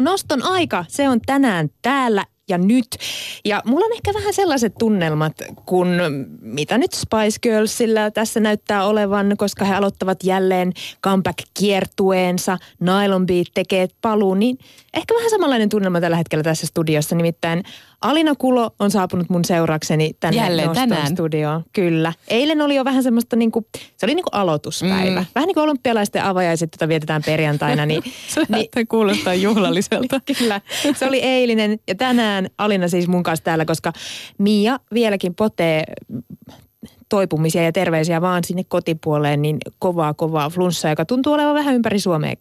[0.00, 2.86] Noston aika, se on tänään täällä ja nyt.
[3.44, 5.32] Ja mulla on ehkä vähän sellaiset tunnelmat,
[5.66, 5.88] kun
[6.40, 10.72] mitä nyt Spice Girlsillä tässä näyttää olevan, koska he aloittavat jälleen
[11.02, 14.58] comeback-kiertueensa, Nylon Beat tekee paluu, niin
[14.94, 17.14] ehkä vähän samanlainen tunnelma tällä hetkellä tässä studiossa.
[17.16, 17.62] Nimittäin
[18.06, 21.06] Alina Kulo on saapunut mun seurakseni tänne Jälleen tänään.
[21.06, 21.64] studioon.
[21.72, 22.12] Kyllä.
[22.28, 23.66] Eilen oli jo vähän semmoista niinku,
[23.96, 25.20] se oli niinku aloituspäivä.
[25.20, 25.26] Mm.
[25.34, 27.86] Vähän niin kuin olympialaisten avajaiset, joita vietetään perjantaina.
[27.86, 28.02] Niin,
[28.34, 30.20] Se niin, kuulostaa juhlalliselta.
[30.38, 30.60] Kyllä,
[30.96, 33.92] se oli eilinen ja tänään Alina siis mun kanssa täällä, koska
[34.38, 35.84] Mia vieläkin potee
[37.08, 42.00] toipumisia ja terveisiä vaan sinne kotipuoleen, niin kovaa kovaa flunssaa, joka tuntuu olevan vähän ympäri
[42.00, 42.34] Suomea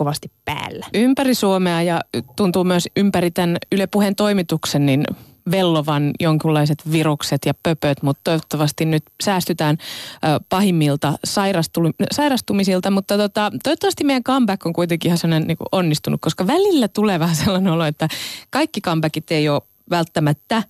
[0.00, 0.86] kovasti päällä.
[0.94, 2.00] Ympäri Suomea ja
[2.36, 5.04] tuntuu myös ympäri tämän Yle Puheen toimituksen niin
[5.50, 9.78] vellovan jonkunlaiset virukset ja pöpöt, mutta toivottavasti nyt säästytään
[10.48, 11.12] pahimmilta
[12.12, 17.18] sairastumisilta, mutta tota, toivottavasti meidän comeback on kuitenkin ihan sellainen niin onnistunut, koska välillä tulee
[17.18, 18.08] vähän sellainen olo, että
[18.50, 20.62] kaikki comebackit ei ole välttämättä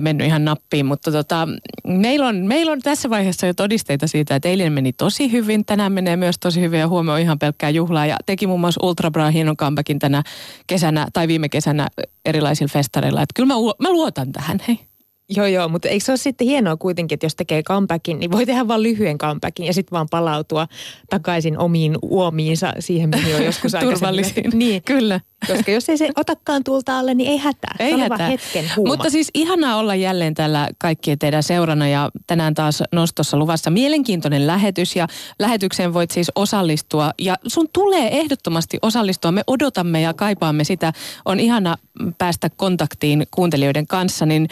[0.00, 1.48] mennyt ihan nappiin, mutta tota,
[1.86, 5.92] meillä, on, meillä on tässä vaiheessa jo todisteita siitä, että eilen meni tosi hyvin, tänään
[5.92, 8.06] menee myös tosi hyvin ja huomenna on ihan pelkkää juhlaa.
[8.06, 10.22] Ja teki muun muassa Ultra Bra hienon comebackin tänä
[10.66, 11.88] kesänä tai viime kesänä
[12.24, 14.89] erilaisilla festareilla, että kyllä mä, mä luotan tähän, hei.
[15.36, 18.46] Joo, joo, mutta eikö se ole sitten hienoa kuitenkin, että jos tekee comebackin, niin voi
[18.46, 20.68] tehdä vain lyhyen comebackin ja sitten vaan palautua
[21.10, 23.98] takaisin omiin uomiinsa siihen, mihin on joskus aikaisemmin.
[23.98, 24.50] Turvallisiin.
[24.54, 25.20] Niin, Kyllä.
[25.46, 27.74] koska jos ei se otakaan tulta alle, niin ei hätää.
[27.78, 28.28] Ei se hätää.
[28.28, 28.92] hetken huuma.
[28.92, 34.46] Mutta siis ihanaa olla jälleen täällä kaikkien teidän seurana ja tänään taas nostossa luvassa mielenkiintoinen
[34.46, 35.06] lähetys ja
[35.38, 39.32] lähetykseen voit siis osallistua ja sun tulee ehdottomasti osallistua.
[39.32, 40.92] Me odotamme ja kaipaamme sitä.
[41.24, 41.76] On ihana
[42.18, 44.48] päästä kontaktiin kuuntelijoiden kanssa, niin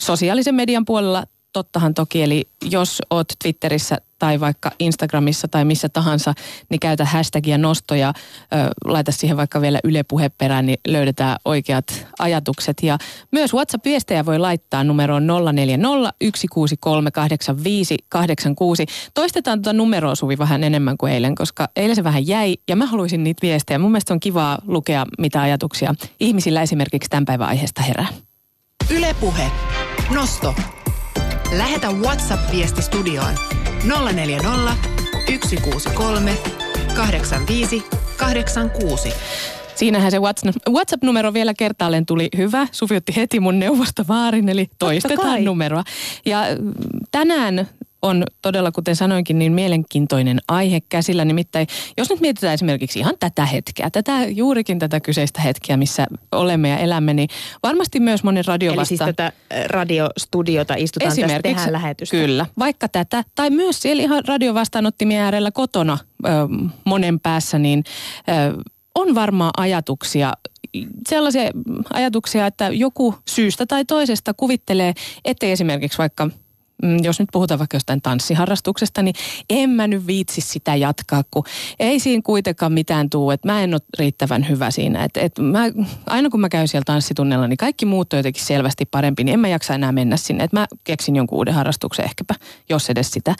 [0.00, 6.34] sosiaalisen median puolella tottahan toki, eli jos oot Twitterissä tai vaikka Instagramissa tai missä tahansa,
[6.70, 12.06] niin käytä hashtagia nosto ja ö, laita siihen vaikka vielä Yle puheperään, niin löydetään oikeat
[12.18, 12.82] ajatukset.
[12.82, 12.98] Ja
[13.32, 15.88] myös WhatsApp-viestejä voi laittaa numeroon 040
[16.34, 18.86] 163 8586.
[19.14, 22.86] Toistetaan tuota numeroa Suvi vähän enemmän kuin eilen, koska eilen se vähän jäi ja mä
[22.86, 23.78] haluaisin niitä viestejä.
[23.78, 28.06] Mun mielestä on kivaa lukea, mitä ajatuksia ihmisillä esimerkiksi tämän päivän aiheesta herää.
[28.90, 29.50] Ylepuhe.
[30.14, 30.54] Nosto.
[31.56, 33.34] Lähetä WhatsApp-viesti studioon
[34.12, 34.72] 040
[35.26, 36.38] 163
[36.96, 37.84] 85
[38.16, 39.12] 86.
[39.74, 42.66] Siinähän se Whats- WhatsApp-numero vielä kertaalleen tuli hyvä.
[42.72, 45.84] Suvi otti heti mun neuvosta vaarin, eli toistetaan numeroa.
[46.26, 46.72] Ja mm,
[47.10, 47.68] tänään
[48.06, 51.24] on todella, kuten sanoinkin, niin mielenkiintoinen aihe käsillä.
[51.24, 56.68] Nimittäin, jos nyt mietitään esimerkiksi ihan tätä hetkeä, tätä juurikin tätä kyseistä hetkeä, missä olemme
[56.68, 57.28] ja elämme, niin
[57.62, 59.32] varmasti myös monen radio Eli siis tätä
[59.66, 62.16] radiostudiota istutaan tässä, tehdään lähetystä.
[62.16, 66.28] Kyllä, vaikka tätä, tai myös siellä ihan radiovastaanottimien äärellä kotona ö,
[66.84, 67.84] monen päässä, niin
[68.28, 68.62] ö,
[68.94, 70.32] on varmaan ajatuksia,
[71.08, 71.50] sellaisia
[71.92, 74.94] ajatuksia, että joku syystä tai toisesta kuvittelee,
[75.24, 76.30] ettei esimerkiksi vaikka
[77.02, 79.14] jos nyt puhutaan vaikka jostain tanssiharrastuksesta, niin
[79.50, 81.44] en mä nyt viitsi sitä jatkaa, kun
[81.78, 85.04] ei siinä kuitenkaan mitään tuu, että mä en ole riittävän hyvä siinä.
[85.04, 85.64] Et, et mä,
[86.06, 89.40] aina kun mä käyn siellä tanssitunnella, niin kaikki muut on jotenkin selvästi parempi, niin en
[89.40, 90.44] mä jaksa enää mennä sinne.
[90.44, 92.34] Et mä keksin jonkun uuden harrastuksen ehkäpä,
[92.68, 93.34] jos edes sitä.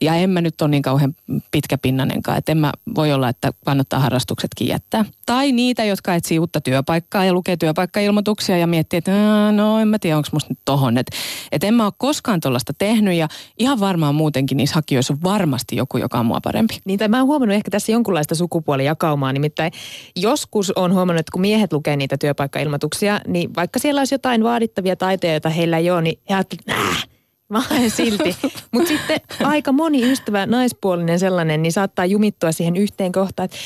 [0.00, 1.14] Ja en mä nyt ole niin kauhean
[1.50, 5.04] pitkäpinnanenkaan, että en mä voi olla, että kannattaa harrastuksetkin jättää.
[5.26, 9.88] Tai niitä, jotka etsii uutta työpaikkaa ja lukee työpaikkailmoituksia ja miettii, että "Aa, no en
[9.88, 10.98] mä tiedä, onko musta nyt tohon.
[10.98, 11.16] Että
[11.52, 13.28] et en mä ole koskaan tuollaista tehnyt ja
[13.58, 16.78] ihan varmaan muutenkin niissä hakijoissa on varmasti joku, joka on mua parempi.
[16.84, 19.72] Niin, tai mä oon huomannut ehkä tässä jonkunlaista sukupuolijakaumaa, nimittäin
[20.16, 24.96] joskus on huomannut, että kun miehet lukee niitä työpaikkailmoituksia, niin vaikka siellä olisi jotain vaadittavia
[24.96, 26.34] taitoja, joita heillä ei ole, niin he
[26.70, 27.06] äh,
[27.48, 28.36] mä haen silti.
[28.72, 33.56] Mutta sitten aika moni ystävä, naispuolinen sellainen, niin saattaa jumittua siihen yhteen kohtaan, että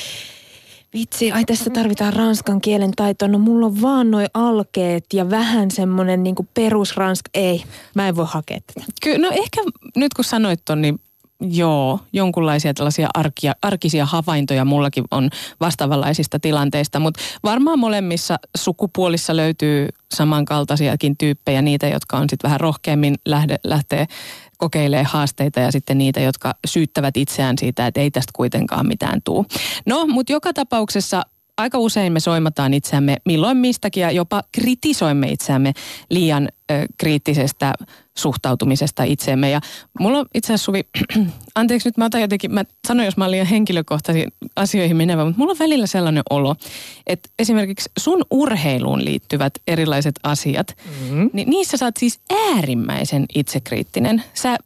[0.93, 3.27] Vitsi, ai tässä tarvitaan ranskan kielen taitoa.
[3.27, 7.29] No mulla on vaan noi alkeet ja vähän semmonen niinku perusranska.
[7.33, 7.63] Ei,
[7.95, 8.85] mä en voi hakea tätä.
[9.03, 9.61] Kyllä, no ehkä
[9.95, 10.99] nyt kun sanoit ton, niin
[11.41, 19.87] joo, jonkunlaisia tällaisia arkia, arkisia havaintoja mullakin on vastaavanlaisista tilanteista, mutta varmaan molemmissa sukupuolissa löytyy
[20.13, 24.07] samankaltaisiakin tyyppejä, niitä, jotka on sitten vähän rohkeammin lähde, lähtee
[24.61, 29.45] kokeilee haasteita ja sitten niitä, jotka syyttävät itseään siitä, että ei tästä kuitenkaan mitään tuu.
[29.85, 31.23] No, mutta joka tapauksessa
[31.57, 35.73] aika usein me soimataan itseämme milloin mistäkin ja jopa kritisoimme itseämme
[36.09, 37.73] liian ö, kriittisestä
[38.17, 39.49] suhtautumisesta itseemme.
[39.49, 39.61] Ja
[39.99, 40.83] mulla on itse asiassa Suvi,
[41.55, 45.39] anteeksi nyt mä otan jotenkin, mä sanon jos mä olen liian henkilökohtaisiin asioihin menevä, mutta
[45.39, 46.55] mulla on välillä sellainen olo,
[47.07, 51.29] että esimerkiksi sun urheiluun liittyvät erilaiset asiat, mm-hmm.
[51.33, 52.19] niin niissä sä oot siis
[52.53, 54.23] äärimmäisen itsekriittinen.
[54.33, 54.57] Sä,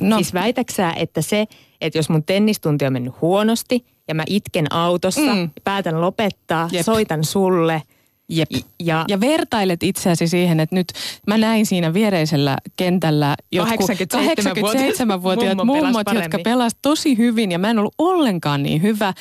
[0.00, 0.16] No.
[0.16, 1.46] Siis väitäksää, että se,
[1.80, 5.50] että jos mun tennistunti on mennyt huonosti, ja mä itken autossa, mm.
[5.64, 6.84] päätän lopettaa, Jep.
[6.84, 7.82] soitan sulle–
[8.28, 8.50] Jep.
[8.80, 10.92] Ja, ja vertailet itseäsi siihen, että nyt
[11.26, 17.78] mä näin siinä viereisellä kentällä jotkut 87-vuotiaat mummot, jotka pelasivat tosi hyvin ja mä en
[17.78, 19.14] ollut ollenkaan niin hyvä.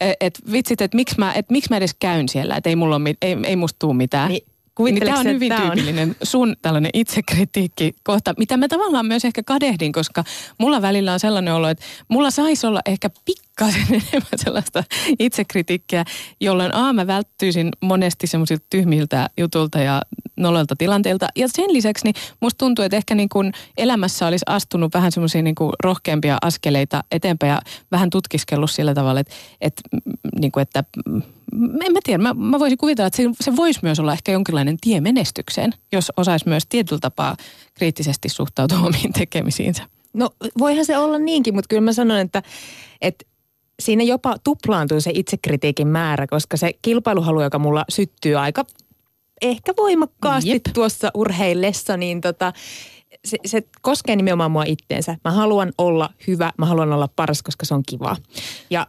[0.00, 2.96] E, että vitsit, että miksi mä, et miksi mä edes käyn siellä, että ei, mulla
[2.96, 4.28] ole, ei, ei musta tuu mitään.
[4.28, 4.42] Niin
[4.84, 6.14] niin tämä on hyvin tyypillinen on?
[6.22, 10.24] sun tällainen itsekritiikki kohta, mitä mä tavallaan myös ehkä kadehdin, koska
[10.58, 13.10] mulla välillä on sellainen olo, että mulla saisi olla ehkä
[13.58, 14.84] pikkasen enemmän sellaista
[15.18, 16.04] itsekritiikkiä,
[16.40, 20.02] jolloin A, mä välttyisin monesti semmoisilta tyhmiltä jutulta ja
[20.36, 21.28] noloilta tilanteilta.
[21.36, 25.42] Ja sen lisäksi niin musta tuntuu, että ehkä niin kuin elämässä olisi astunut vähän semmoisia
[25.42, 27.60] niin kuin rohkeampia askeleita eteenpäin ja
[27.90, 29.82] vähän tutkiskellut sillä tavalla, että, että,
[30.40, 30.84] niin kuin, että
[31.84, 34.76] en mä tiedä, mä, mä voisin kuvitella, että se, se voisi myös olla ehkä jonkinlainen
[34.80, 37.36] tie menestykseen, jos osaisi myös tietyllä tapaa
[37.74, 39.82] kriittisesti suhtautua omiin tekemisiinsä.
[40.12, 42.42] No voihan se olla niinkin, mutta kyllä mä sanon, että,
[43.00, 43.24] että
[43.82, 48.64] siinä jopa tuplaantuu se itsekritiikin määrä, koska se kilpailuhalu, joka mulla syttyy aika
[49.42, 50.62] ehkä voimakkaasti Jep.
[50.74, 52.52] tuossa urheillessa, niin tota,
[53.24, 55.16] se, se koskee nimenomaan mua itteensä.
[55.24, 58.16] Mä haluan olla hyvä, mä haluan olla paras, koska se on kivaa.
[58.70, 58.86] Ja,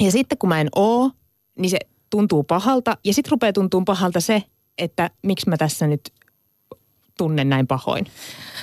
[0.00, 1.10] ja sitten kun mä en oo,
[1.58, 1.78] niin se
[2.10, 2.96] tuntuu pahalta.
[3.04, 4.42] Ja sitten rupeaa tuntuu pahalta se,
[4.78, 6.12] että miksi mä tässä nyt
[7.18, 8.06] tunnen näin pahoin.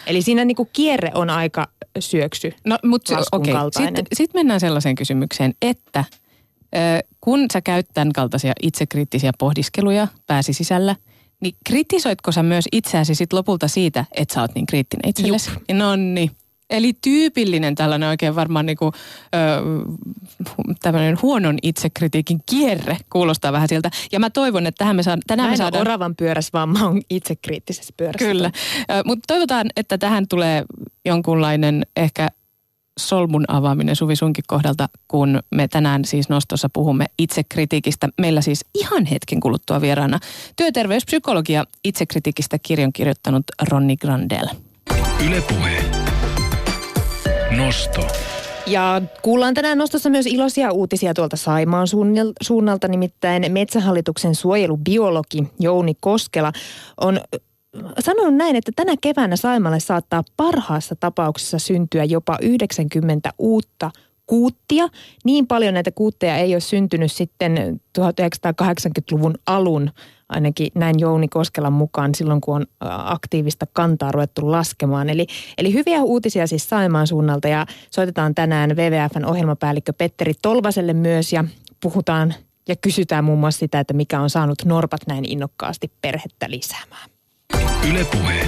[0.07, 1.67] Eli siinä niinku kierre on aika
[1.99, 2.53] syöksy.
[2.65, 3.69] No, mutta okei, okay.
[3.85, 6.03] sitten sit mennään sellaiseen kysymykseen, että
[7.21, 10.95] kun sä käyt tämän kaltaisia itsekriittisiä pohdiskeluja pääsi sisällä,
[11.41, 15.51] niin kritisoitko sä myös itseäsi sit lopulta siitä, että sä oot niin kriittinen itsellesi?
[15.71, 16.31] No niin.
[16.73, 19.37] Eli tyypillinen tällainen oikein varmaan niinku, ö,
[20.81, 23.89] tämmöinen huonon itsekritiikin kierre kuulostaa vähän siltä.
[24.11, 25.21] Ja mä toivon, että tähän me saadaan...
[25.27, 25.81] Tänään mä me saadaan...
[25.81, 28.27] oravan pyörässä, vaan mä oon itsekriittisessä pyörässä.
[28.27, 28.51] Kyllä.
[29.05, 30.63] Mutta toivotaan, että tähän tulee
[31.05, 32.27] jonkunlainen ehkä
[32.99, 38.09] solmun avaaminen Suvi sunkin kohdalta, kun me tänään siis nostossa puhumme itsekritiikistä.
[38.21, 40.19] Meillä siis ihan hetken kuluttua vieraana
[40.55, 44.47] työterveyspsykologia itsekritiikistä kirjan kirjoittanut Ronni Grandel.
[45.25, 45.92] Ylepuhe.
[47.57, 48.07] Nosto.
[48.67, 51.87] Ja kuullaan tänään nostossa myös iloisia uutisia tuolta Saimaan
[52.41, 56.51] suunnalta, nimittäin Metsähallituksen suojelubiologi Jouni Koskela
[56.97, 57.21] on
[57.99, 63.91] sanonut näin, että tänä keväänä Saimalle saattaa parhaassa tapauksessa syntyä jopa 90 uutta
[64.27, 64.87] kuuttia.
[65.25, 69.91] Niin paljon näitä kuutteja ei ole syntynyt sitten 1980-luvun alun,
[70.33, 72.65] ainakin näin Jouni Koskelan mukaan silloin, kun on
[73.05, 75.09] aktiivista kantaa ruvettu laskemaan.
[75.09, 75.27] Eli,
[75.57, 81.43] eli hyviä uutisia siis Saimaan suunnalta ja soitetaan tänään WWFn ohjelmapäällikkö Petteri Tolvaselle myös ja
[81.81, 82.33] puhutaan
[82.67, 87.09] ja kysytään muun muassa sitä, että mikä on saanut norpat näin innokkaasti perhettä lisäämään.
[87.89, 88.47] Ylepuhe.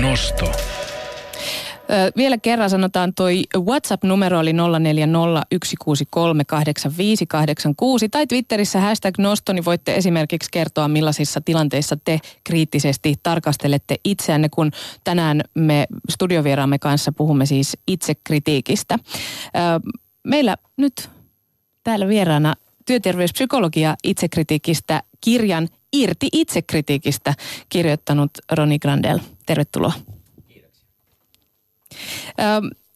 [0.00, 0.73] Nosto.
[2.16, 4.56] Vielä kerran sanotaan toi WhatsApp-numero oli 0401638586
[8.10, 14.70] tai Twitterissä hashtag nosto, niin voitte esimerkiksi kertoa millaisissa tilanteissa te kriittisesti tarkastelette itseänne, kun
[15.04, 18.98] tänään me studiovieraamme kanssa puhumme siis itsekritiikistä.
[20.24, 21.08] Meillä nyt
[21.84, 22.54] täällä vieraana
[22.86, 27.34] työterveyspsykologia itsekritiikistä kirjan Irti itsekritiikistä
[27.68, 29.18] kirjoittanut Roni Grandel.
[29.46, 29.92] Tervetuloa.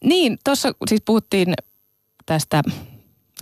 [0.03, 1.53] Niin, tuossa siis puhuttiin
[2.25, 2.61] tästä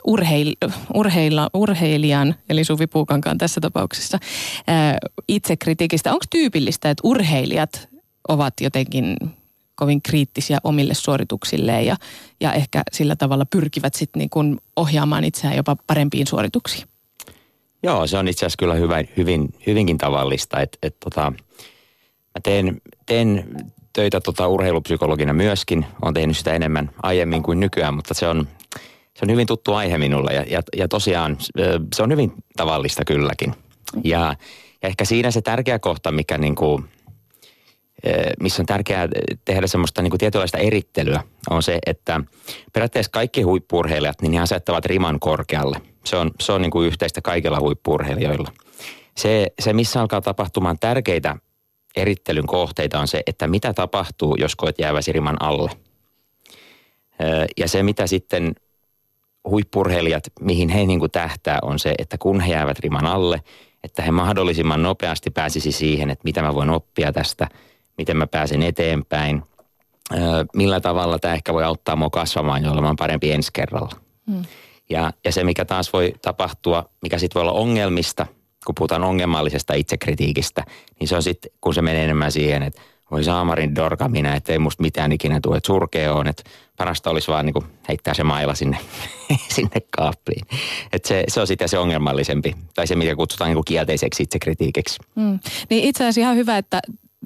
[0.05, 0.55] urheil,
[0.93, 4.63] urheila, urheilijan, eli Suvi Puukankaan tässä tapauksessa, ö,
[5.27, 6.11] itsekritiikistä.
[6.11, 7.89] Onko tyypillistä, että urheilijat
[8.27, 9.17] ovat jotenkin
[9.75, 11.95] kovin kriittisiä omille suorituksilleen ja,
[12.39, 16.87] ja ehkä sillä tavalla pyrkivät sitten niin ohjaamaan itseään jopa parempiin suorituksiin?
[17.83, 20.59] Joo, se on itse asiassa kyllä hyvä, hyvin, hyvinkin tavallista.
[20.59, 21.33] Et, et tota,
[22.35, 23.55] mä teen, teen
[23.97, 25.85] töitä tota urheilupsykologina myöskin.
[26.01, 28.47] Olen tehnyt sitä enemmän aiemmin kuin nykyään, mutta se on,
[29.13, 30.33] se on hyvin tuttu aihe minulle.
[30.33, 31.37] Ja, ja, ja tosiaan
[31.95, 33.53] se on hyvin tavallista kylläkin.
[34.03, 34.35] Ja,
[34.81, 36.83] ja ehkä siinä se tärkeä kohta, mikä niin kuin,
[38.39, 39.07] missä on tärkeää
[39.45, 42.21] tehdä semmoista niin kuin tietynlaista erittelyä, on se, että
[42.73, 45.81] periaatteessa kaikki huippurheilijat, niin he asettavat riman korkealle.
[46.05, 48.51] Se on, se on niin kuin yhteistä kaikilla huippurheilijoilla.
[49.17, 51.35] Se, se, missä alkaa tapahtumaan tärkeitä
[51.95, 55.71] erittelyn kohteita on se, että mitä tapahtuu, jos koet jääväsi riman alle.
[57.57, 58.55] Ja se, mitä sitten
[59.49, 63.41] huippurheilijat, mihin he niin kuin tähtää, on se, että kun he jäävät riman alle,
[63.83, 67.47] että he mahdollisimman nopeasti pääsisi siihen, että mitä mä voin oppia tästä,
[67.97, 69.43] miten mä pääsen eteenpäin,
[70.55, 73.95] millä tavalla tämä ehkä voi auttaa mua kasvamaan ja olemaan parempi ensi kerralla.
[74.31, 74.43] Hmm.
[74.89, 78.27] Ja, ja se, mikä taas voi tapahtua, mikä sitten voi olla ongelmista–
[78.67, 80.63] kun puhutaan ongelmallisesta itsekritiikistä,
[80.99, 82.81] niin se on sitten, kun se menee enemmän siihen, että
[83.11, 86.43] voi saamarin dorka minä, että ei musta mitään ikinä tule, että surkea on, että
[86.77, 88.77] parasta olisi vaan niin heittää se maila sinne,
[89.55, 90.45] sinne kaappiin.
[90.93, 94.99] Että se, se on sitten se ongelmallisempi, tai se mikä kutsutaan niin kielteiseksi itsekritiikiksi.
[95.15, 95.39] Mm.
[95.69, 96.79] Niin itse asiassa ihan hyvä, että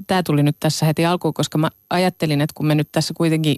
[0.07, 3.55] tämä tuli nyt tässä heti alkuun, koska mä ajattelin, että kun me nyt tässä kuitenkin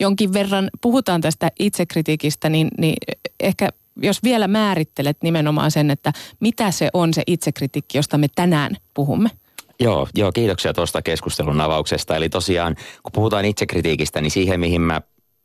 [0.00, 2.96] jonkin verran puhutaan tästä itsekritiikistä, niin, niin
[3.40, 3.68] ehkä
[4.02, 9.30] jos vielä määrittelet nimenomaan sen, että mitä se on se itsekritiikki, josta me tänään puhumme.
[9.80, 12.16] Joo, joo, kiitoksia tuosta keskustelun avauksesta.
[12.16, 15.00] Eli tosiaan, kun puhutaan itsekritiikistä, niin siihen, mihin mä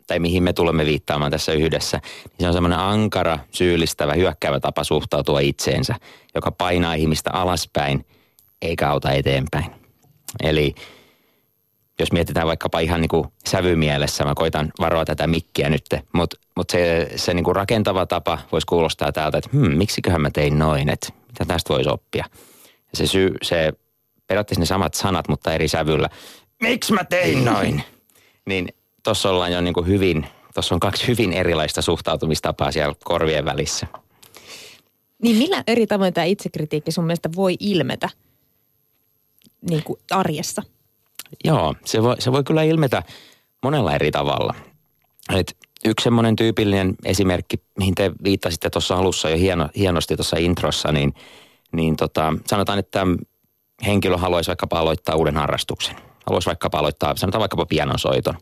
[0.07, 4.83] tai mihin me tulemme viittaamaan tässä yhdessä, niin se on semmoinen ankara, syyllistävä, hyökkäävä tapa
[4.83, 5.95] suhtautua itseensä,
[6.35, 8.05] joka painaa ihmistä alaspäin
[8.61, 9.65] eikä auta eteenpäin.
[10.43, 10.75] Eli
[11.99, 16.69] jos mietitään vaikkapa ihan niin kuin sävymielessä, mä koitan varoa tätä mikkiä nyt, mutta mut
[16.69, 20.89] se, se niin kuin rakentava tapa voisi kuulostaa täältä, että hmm, miksiköhän mä tein noin,
[20.89, 22.25] että mitä tästä voisi oppia.
[22.63, 23.73] Ja se, syy, se
[24.27, 26.09] periaatteessa ne samat sanat, mutta eri sävyllä.
[26.61, 27.83] Miksi mä tein noin?
[28.45, 28.67] niin
[29.03, 33.87] tuossa ollaan jo niin kuin hyvin, tuossa on kaksi hyvin erilaista suhtautumistapaa siellä korvien välissä.
[35.23, 38.09] Niin millä eri tavoin tämä itsekritiikki sun mielestä voi ilmetä
[39.69, 40.63] niin kuin arjessa?
[41.43, 43.03] Joo, se voi, se voi kyllä ilmetä
[43.63, 44.55] monella eri tavalla.
[45.35, 50.91] Et yksi semmoinen tyypillinen esimerkki, mihin te viittasitte tuossa alussa jo hieno, hienosti tuossa introssa,
[50.91, 51.13] niin,
[51.71, 53.07] niin tota, sanotaan, että
[53.85, 55.95] henkilö haluaisi vaikkapa aloittaa uuden harrastuksen.
[56.25, 58.37] Haluaisi vaikkapa aloittaa, sanotaan vaikkapa pianonsoiton.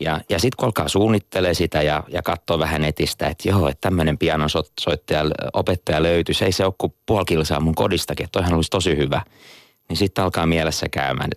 [0.00, 3.80] Ja, ja sitten kun alkaa suunnittelee sitä ja, ja katsoo vähän netistä, että joo, että
[3.80, 8.96] tämmöinen pianonsoittaja, opettaja löytyisi, ei se ole kuin puoli mun kodistakin, että toihan olisi tosi
[8.96, 9.22] hyvä.
[9.88, 11.30] Niin sitten alkaa mielessä käymään,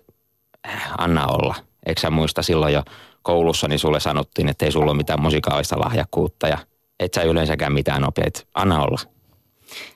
[0.68, 1.54] äh, anna olla.
[1.86, 2.82] Eikö sä muista silloin jo
[3.26, 6.58] koulussa, niin sulle sanottiin, että ei sulla ole mitään musikaalista lahjakkuutta ja
[7.00, 9.00] et sä yleensäkään mitään opia, että anna olla.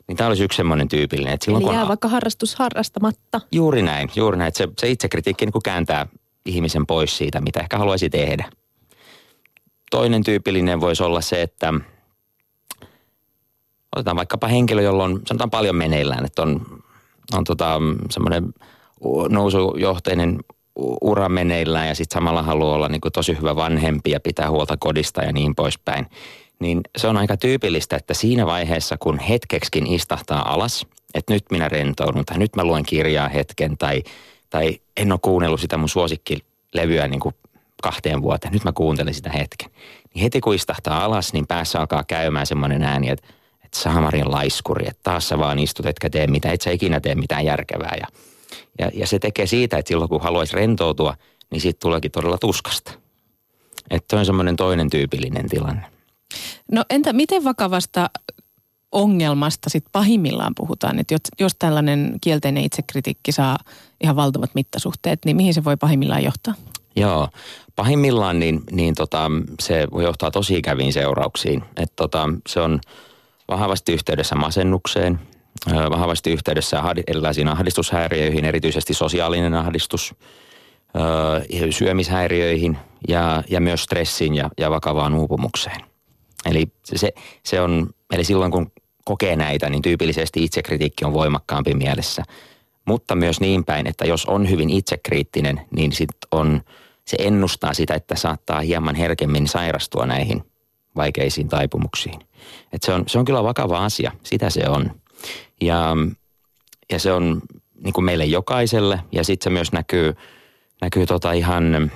[0.09, 1.35] Niin tämä olisi yksi semmoinen tyypillinen.
[1.35, 1.89] Että silloin, Eli jää kun...
[1.89, 3.41] vaikka harrastus harrastamatta.
[3.53, 4.49] Juuri näin, juuri näin.
[4.49, 6.07] Että se, se itsekritiikki niin kääntää
[6.47, 8.51] ihmisen pois siitä, mitä ehkä haluaisi tehdä.
[9.91, 11.75] Toinen tyypillinen voisi olla se, että
[13.97, 16.67] otetaan vaikkapa henkilö, jolla on sanotaan paljon meneillään, että on,
[17.33, 18.55] on tota, semmoinen
[19.29, 20.41] nousujohteinen
[21.00, 24.77] ura meneillään ja sitten samalla haluaa olla niin kuin tosi hyvä vanhempi ja pitää huolta
[24.77, 26.07] kodista ja niin poispäin
[26.61, 31.69] niin se on aika tyypillistä, että siinä vaiheessa, kun hetkeksikin istahtaa alas, että nyt minä
[31.69, 34.03] rentoudun tai nyt mä luen kirjaa hetken tai,
[34.50, 37.35] tai en ole kuunnellut sitä mun suosikkilevyä niin kuin
[37.83, 39.71] kahteen vuoteen, nyt mä kuuntelen sitä hetken.
[40.15, 43.29] Niin heti kun istahtaa alas, niin päässä alkaa käymään semmoinen ääni, että,
[43.65, 47.15] että saamarin laiskuri, että taas sä vaan istut, etkä tee mitään, et sä ikinä tee
[47.15, 47.97] mitään järkevää.
[48.00, 48.07] Ja,
[48.79, 51.15] ja, ja se tekee siitä, että silloin kun haluaisi rentoutua,
[51.50, 52.93] niin siitä tuleekin todella tuskasta.
[53.91, 55.87] Että on semmoinen toinen tyypillinen tilanne.
[56.73, 58.11] No entä miten vakavasta
[58.93, 63.59] ongelmasta sit pahimmillaan puhutaan, että jos, jos tällainen kielteinen itsekritiikki saa
[64.00, 66.55] ihan valtavat mittasuhteet, niin mihin se voi pahimmillaan johtaa?
[66.97, 67.29] Joo,
[67.77, 71.65] pahimmillaan niin, niin tota, se voi johtaa tosi ikäviin seurauksiin.
[71.77, 72.81] Et tota, se on
[73.49, 75.21] vahvasti yhteydessä masennukseen,
[75.90, 80.14] vahvasti yhteydessä erilaisiin ahdistushäiriöihin, erityisesti sosiaalinen ahdistus,
[81.71, 82.78] syömishäiriöihin
[83.09, 85.80] ja, ja myös stressiin ja, ja vakavaan uupumukseen.
[86.47, 88.73] Eli, se, se on, eli silloin kun
[89.04, 92.23] kokee näitä, niin tyypillisesti itsekritiikki on voimakkaampi mielessä.
[92.85, 96.62] Mutta myös niin päin, että jos on hyvin itsekriittinen, niin sit on,
[97.11, 100.45] se ennustaa sitä, että saattaa hieman herkemmin sairastua näihin
[100.97, 102.21] vaikeisiin taipumuksiin.
[102.73, 104.90] Et se, on, se on kyllä vakava asia, sitä se on.
[105.61, 105.97] Ja,
[106.93, 107.43] ja se on
[107.85, 110.15] niin kuin meille jokaiselle ja sitten se myös näkyy,
[110.81, 111.91] näkyy tota ihan,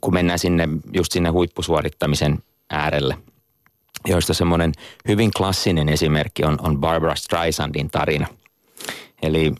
[0.00, 2.38] kun mennään sinne just sinne huippusuorittamisen
[2.70, 3.18] äärelle,
[4.06, 4.72] joista semmoinen
[5.08, 8.26] hyvin klassinen esimerkki on, on Barbara Streisandin tarina.
[9.22, 9.52] Eli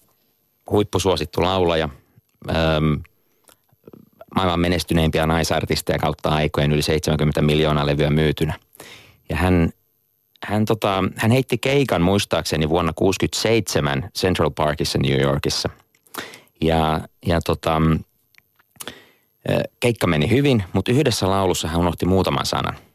[0.70, 1.88] huippusuosittu laulaja,
[2.50, 3.00] äm,
[4.34, 8.58] maailman menestyneimpiä naisartisteja kautta aikojen yli 70 miljoonaa levyä myytynä.
[9.28, 9.70] Ja hän,
[10.46, 15.68] hän, tota, hän heitti keikan muistaakseni vuonna 1967 Central Parkissa New Yorkissa.
[16.60, 17.82] Ja, ja tota,
[19.80, 22.76] keikka meni hyvin, mutta yhdessä laulussa hän unohti muutaman sanan–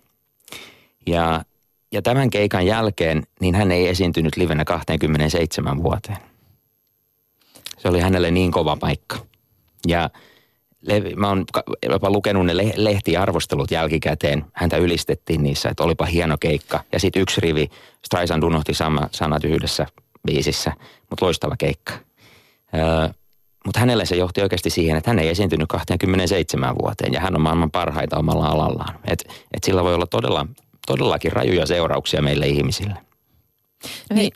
[1.10, 1.44] ja,
[1.92, 6.18] ja tämän keikan jälkeen niin hän ei esiintynyt livenä 27 vuoteen.
[7.78, 9.26] Se oli hänelle niin kova paikka.
[9.88, 10.10] Ja
[11.16, 11.46] mä oon
[11.90, 14.46] jopa lukenut ne lehtiarvostelut jälkikäteen.
[14.54, 16.80] Häntä ylistettiin niissä, että olipa hieno keikka.
[16.92, 17.70] Ja sitten yksi rivi,
[18.06, 19.86] Streisand unohti sama, sanat yhdessä
[20.28, 20.74] biisissä,
[21.10, 21.94] mutta loistava keikka.
[22.74, 23.10] Öö,
[23.66, 27.42] mutta hänelle se johti oikeasti siihen, että hän ei esiintynyt 27 vuoteen ja hän on
[27.42, 29.00] maailman parhaita omalla alallaan.
[29.08, 30.46] Et, et sillä voi olla todella
[30.88, 32.98] todellakin rajuja seurauksia meille ihmisille.
[34.10, 34.32] No niin,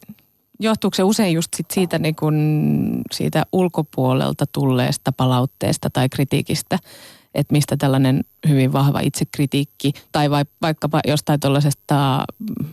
[0.60, 2.36] johtuuko se usein just sit siitä, niin kun,
[3.12, 6.79] siitä ulkopuolelta tulleesta palautteesta tai kritiikistä,
[7.36, 10.29] että mistä tällainen hyvin vahva itsekritiikki tai
[10.62, 12.25] vaikkapa jostain tuollaisesta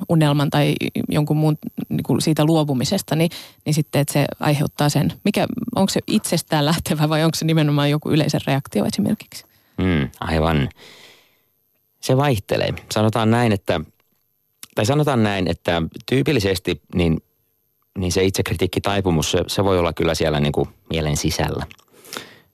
[0.09, 0.75] unelman tai
[1.09, 1.59] jonkun muun
[1.89, 3.31] niin kuin siitä luovumisesta, niin,
[3.65, 5.13] niin sitten että se aiheuttaa sen.
[5.25, 5.47] Mikä,
[5.77, 9.45] onko se itsestään lähtevä vai onko se nimenomaan joku yleisen reaktio esimerkiksi?
[9.79, 10.69] Mm, aivan.
[12.01, 12.75] Se vaihtelee.
[12.93, 13.81] Sanotaan näin, että,
[14.75, 17.23] tai sanotaan näin, että tyypillisesti niin,
[17.99, 21.67] niin se itsekritiikkitaipumus, se, se voi olla kyllä siellä niin kuin mielen sisällä.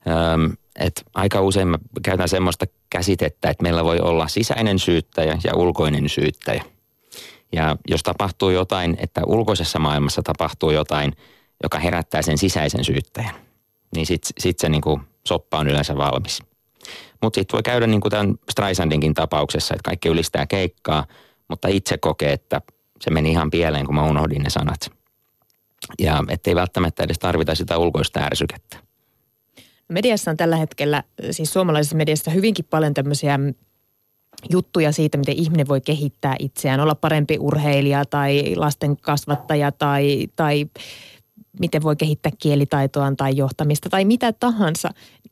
[0.07, 5.55] Öm, et aika usein mä käytän semmoista käsitettä, että meillä voi olla sisäinen syyttäjä ja
[5.55, 6.65] ulkoinen syyttäjä.
[7.53, 11.13] Ja jos tapahtuu jotain, että ulkoisessa maailmassa tapahtuu jotain,
[11.63, 13.35] joka herättää sen sisäisen syyttäjän,
[13.95, 16.43] niin sitten sit se niinku soppa on yleensä valmis.
[17.23, 21.07] Mutta sitten voi käydä niin kuin tämän Streisandinkin tapauksessa, että kaikki ylistää keikkaa,
[21.49, 22.61] mutta itse kokee, että
[23.01, 24.96] se meni ihan pieleen, kun mä unohdin ne sanat.
[25.99, 28.77] Ja ettei välttämättä edes tarvita sitä ulkoista ärsykettä.
[29.89, 33.39] Mediassa on tällä hetkellä, siis suomalaisessa mediassa hyvinkin paljon tämmöisiä
[34.51, 40.67] juttuja siitä, miten ihminen voi kehittää itseään, olla parempi urheilija tai lasten kasvattaja tai, tai
[41.61, 44.91] miten voi kehittää kielitaitoaan tai johtamista tai mitä tahansa.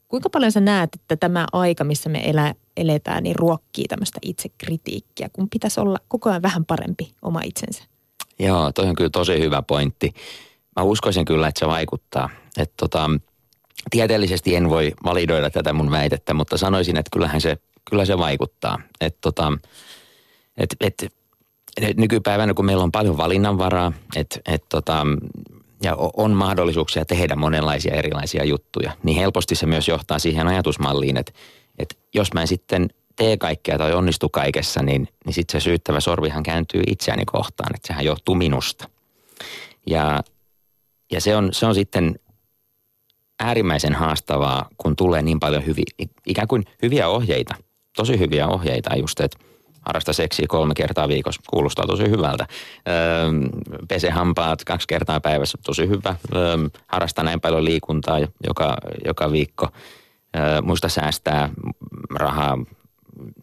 [0.08, 5.28] Kuinka paljon sä näet, että tämä aika, missä me elä, eletään, niin ruokkii tämmöistä itsekritiikkiä,
[5.32, 7.82] kun pitäisi olla koko ajan vähän parempi oma itsensä?
[8.38, 10.14] Joo, toi on kyllä tosi hyvä pointti.
[10.76, 12.30] Mä uskoisin kyllä, että se vaikuttaa.
[12.56, 13.10] Että tota,
[13.90, 17.56] tieteellisesti en voi validoida tätä mun väitettä, mutta sanoisin, että kyllähän se,
[17.90, 18.78] kyllä se vaikuttaa.
[19.00, 19.52] Että tota,
[20.56, 21.12] et, et,
[21.96, 25.06] nykypäivänä, kun meillä on paljon valinnanvaraa, että et tota,
[25.82, 31.32] ja on mahdollisuuksia tehdä monenlaisia erilaisia juttuja, niin helposti se myös johtaa siihen ajatusmalliin, että,
[31.78, 36.00] että jos mä en sitten tee kaikkea tai onnistu kaikessa, niin, niin sitten se syyttävä
[36.00, 38.88] sorvihan kääntyy itseäni kohtaan, että sehän johtuu minusta.
[39.86, 40.22] Ja,
[41.12, 42.14] ja se, on, se on sitten
[43.40, 45.84] äärimmäisen haastavaa, kun tulee niin paljon hyviä,
[46.26, 47.54] ikään kuin hyviä ohjeita,
[47.96, 49.38] tosi hyviä ohjeita just, että
[49.86, 52.46] harrasta seksiä kolme kertaa viikossa, kuulostaa tosi hyvältä.
[52.88, 53.30] Öö,
[53.88, 56.16] pese hampaat kaksi kertaa päivässä, tosi hyvä.
[56.34, 56.56] Öö,
[56.86, 59.68] harrasta näin paljon liikuntaa joka, joka viikko.
[60.36, 61.48] Öö, muista säästää
[62.14, 62.58] rahaa.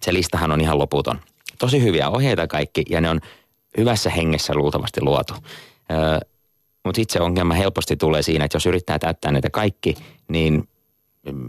[0.02, 1.20] Se listahan on ihan loputon.
[1.60, 3.20] Tosi hyviä ohjeita kaikki ja ne on
[3.78, 5.34] hyvässä hengessä luultavasti luotu.
[5.92, 6.20] Öö,
[6.86, 9.96] mutta itse ongelma helposti tulee siinä, että jos yrittää täyttää näitä kaikki,
[10.28, 10.68] niin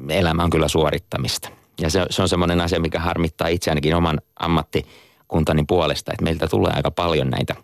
[0.08, 1.48] elämä on kyllä suorittamista.
[1.80, 6.72] Ja se, se on semmoinen asia, mikä harmittaa itseänikin oman ammattikuntani puolesta, että meiltä tulee
[6.76, 7.54] aika paljon näitä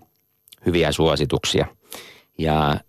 [0.67, 1.67] hyviä suosituksia.
[2.39, 2.81] Ja,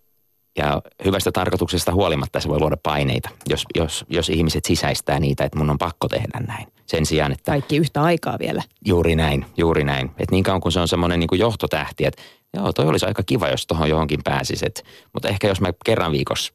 [0.56, 5.58] ja hyvästä tarkoituksesta huolimatta se voi luoda paineita, jos, jos, jos ihmiset sisäistää niitä, että
[5.58, 6.66] mun on pakko tehdä näin.
[6.86, 7.52] Sen sijaan, että...
[7.52, 8.62] Kaikki yhtä aikaa vielä.
[8.86, 10.06] Juuri näin, juuri näin.
[10.06, 12.22] Että niin kauan kuin se on semmoinen niin johtotähti, että
[12.54, 14.66] joo, toi olisi aika kiva, jos tuohon johonkin pääsisi.
[15.12, 16.52] mutta ehkä jos mä kerran viikossa,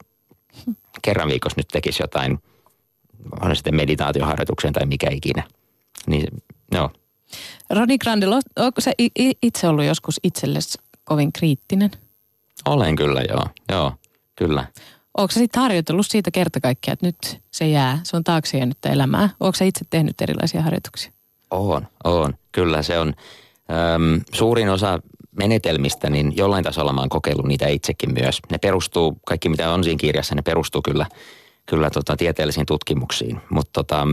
[1.01, 2.39] kerran viikossa nyt tekisi jotain,
[3.41, 5.43] on sitten meditaatioharjoitukseen tai mikä ikinä,
[6.07, 6.27] niin
[6.73, 6.89] no.
[7.69, 8.91] Roni Grandel, onko se
[9.41, 11.91] itse ollut joskus itsellesi kovin kriittinen?
[12.65, 13.45] Olen kyllä, joo.
[13.71, 13.91] Joo,
[14.35, 14.67] kyllä.
[15.17, 18.89] Onko se sitten harjoitellut siitä kerta kaikkiaan, että nyt se jää, se on taakse jäänyttä
[18.89, 19.29] elämää?
[19.39, 21.11] Onko se itse tehnyt erilaisia harjoituksia?
[21.51, 22.33] On, on.
[22.51, 23.13] Kyllä se on.
[23.95, 24.99] Öm, suurin osa
[25.37, 28.39] menetelmistä, niin jollain tasolla mä oon kokeillut niitä itsekin myös.
[28.51, 31.05] Ne perustuu, kaikki mitä on siinä kirjassa, ne perustuu kyllä,
[31.65, 33.41] kyllä tota, tieteellisiin tutkimuksiin.
[33.49, 34.07] Mutta tota,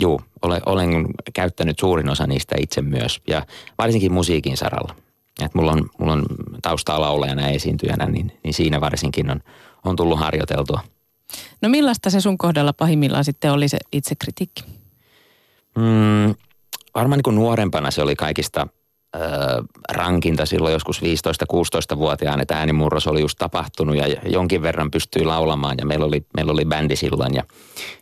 [0.00, 3.46] juu, olen, olen käyttänyt suurin osa niistä itse myös ja
[3.78, 4.94] varsinkin musiikin saralla.
[5.44, 6.26] Et mulla on, mulla on
[6.62, 9.40] taustaa laulajana ja esiintyjänä, niin, niin siinä varsinkin on,
[9.84, 10.80] on tullut harjoiteltua.
[11.62, 14.64] No millaista se sun kohdalla pahimmillaan sitten oli se itsekritiikki?
[15.76, 16.34] Mm,
[16.94, 18.68] varmaan niin kuin nuorempana se oli kaikista
[19.16, 19.18] ö,
[19.92, 25.86] rankinta silloin joskus 15-16-vuotiaan, että äänimurros oli just tapahtunut ja jonkin verran pystyi laulamaan ja
[25.86, 27.44] meillä oli, meillä oli bändi silloin ja,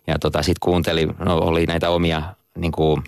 [0.07, 2.23] ja tota, sitten kuunteli, no oli näitä omia
[2.59, 3.03] niin kuin,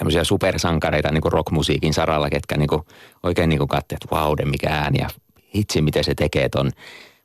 [0.00, 2.82] semmoisia supersankareita niin kuin rockmusiikin saralla, ketkä niin kuin,
[3.22, 5.08] oikein niin kuin katsoivat, että vau, mikä ääni ja
[5.54, 6.70] hitsi, miten se tekee ton.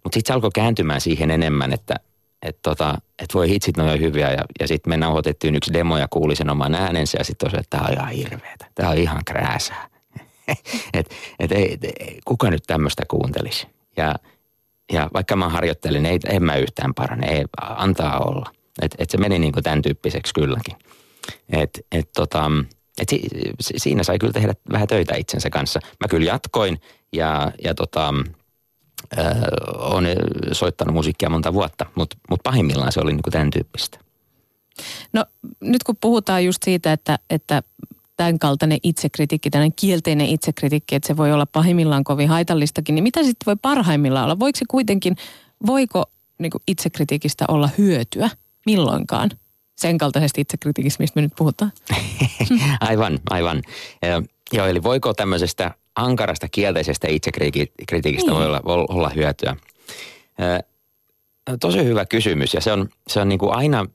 [0.04, 1.96] Mutta sitten se alkoi kääntymään siihen enemmän, että
[2.42, 4.32] et tota, et voi hitsit, ne on hyviä.
[4.32, 7.64] Ja, ja sitten me nauhoitettiin yksi demo ja kuuli sen oman äänensä ja sitten tosiaan,
[7.64, 8.66] että tämä on ihan hirveetä.
[8.76, 9.90] Tämä on ihan krääsää.
[10.94, 11.10] et,
[11.40, 11.92] et ei, et,
[12.26, 13.68] kuka nyt tämmöistä kuuntelisi?
[13.98, 14.16] Ja,
[14.94, 18.52] ja vaikka mä harjoittelin, ei, en mä yhtään parane, ei, antaa olla.
[18.82, 20.76] Et, et se meni niin kuin tämän tyyppiseksi kylläkin.
[21.50, 22.52] Et, et tota,
[23.02, 23.22] et si,
[23.78, 25.80] siinä sai kyllä tehdä vähän töitä itsensä kanssa.
[25.84, 26.82] Mä kyllä jatkoin
[27.14, 28.14] ja, ja tota,
[29.20, 29.28] äh,
[29.78, 30.06] on
[30.52, 34.00] soittanut musiikkia monta vuotta, mutta mut pahimmillaan se oli niinku tämän tyyppistä.
[35.14, 35.26] No
[35.62, 37.64] nyt kun puhutaan just siitä, että, että
[38.18, 43.24] tämän kaltainen itsekritiikki, tällainen kielteinen itsekritiikki, että se voi olla pahimmillaan kovin haitallistakin, niin mitä
[43.24, 44.40] sitten voi parhaimmillaan olla?
[44.40, 45.16] Voiko se kuitenkin,
[45.66, 46.06] voiko
[46.40, 48.30] niin itsekritiikistä olla hyötyä
[48.66, 49.30] milloinkaan?
[49.76, 51.72] Sen kaltaisesta itsekritiikistä, mistä me nyt puhutaan.
[52.80, 53.62] aivan, aivan.
[54.52, 58.38] Joo, eli voiko tämmöisestä ankarasta kielteisestä itsekritiikistä niin.
[58.38, 59.56] voi olla, olla hyötyä?
[61.60, 63.86] Tosi hyvä kysymys ja se on, se on niin kuin aina,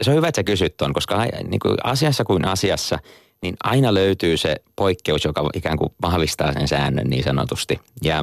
[0.00, 2.98] se on hyvä, että sä kysyt ton, koska niin kuin asiassa kuin asiassa,
[3.42, 7.80] niin aina löytyy se poikkeus, joka ikään kuin vahvistaa sen säännön niin sanotusti.
[8.02, 8.22] Ja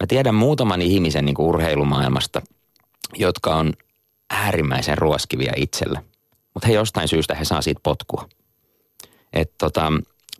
[0.00, 2.42] mä tiedän muutaman ihmisen niin kuin urheilumaailmasta,
[3.14, 3.72] jotka on
[4.30, 6.02] äärimmäisen ruoskivia itsellä.
[6.54, 8.28] Mutta he jostain syystä he saa siitä potkua.
[9.58, 9.92] tota,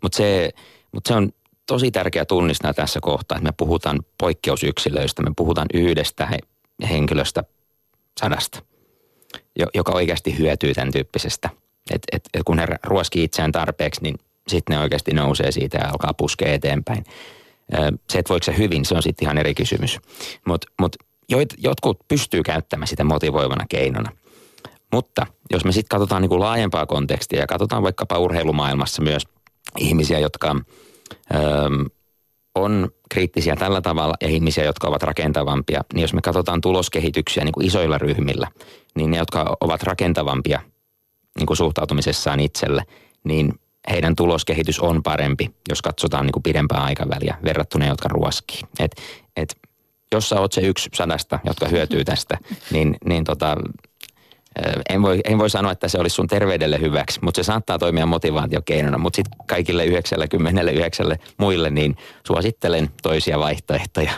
[0.03, 0.51] Mutta se,
[0.93, 1.33] mut se on
[1.67, 6.39] tosi tärkeä tunnistaa tässä kohtaa, että me puhutaan poikkeusyksilöistä, me puhutaan yhdestä he,
[6.89, 7.45] henkilöstä
[8.21, 8.63] sadasta,
[9.75, 11.51] joka oikeasti hyötyy tämän tyyppisestä.
[11.91, 15.89] Et, et, et kun he ruoskii itseään tarpeeksi, niin sitten ne oikeasti nousee siitä ja
[15.89, 17.05] alkaa puskea eteenpäin.
[18.11, 19.99] Se, että voiko se hyvin, se on sitten ihan eri kysymys.
[20.47, 20.97] Mutta mut
[21.59, 24.13] jotkut pystyy käyttämään sitä motivoivana keinona.
[24.93, 29.23] Mutta jos me sitten katsotaan niin kuin laajempaa kontekstia ja katsotaan vaikkapa urheilumaailmassa myös
[29.79, 30.57] ihmisiä, jotka
[32.55, 37.53] on kriittisiä tällä tavalla ja ihmisiä, jotka ovat rakentavampia, niin jos me katsotaan tuloskehityksiä niin
[37.53, 38.49] kuin isoilla ryhmillä,
[38.95, 40.61] niin ne, jotka ovat rakentavampia
[41.39, 42.83] niin kuin suhtautumisessaan itselle,
[43.25, 43.53] niin
[43.91, 48.61] heidän tuloskehitys on parempi, jos katsotaan niin kuin pidempää aikaväliä verrattuna jotka ruoskii.
[48.79, 48.93] Et,
[49.37, 49.57] et,
[50.13, 52.39] jos sä oot se yksi sadasta, jotka hyötyy tästä,
[52.71, 53.57] niin, niin tota,
[54.89, 58.07] en voi, en voi sanoa, että se olisi sun terveydelle hyväksi, mutta se saattaa toimia
[58.07, 58.99] motivaatiokeinona.
[58.99, 64.13] Mutta sitten kaikille 99 muille, niin suosittelen toisia vaihtoehtoja.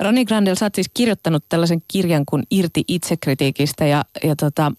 [0.00, 4.72] Roni Grandel, sä oot siis kirjoittanut tällaisen kirjan kuin Irti itsekritiikistä ja, ja tota,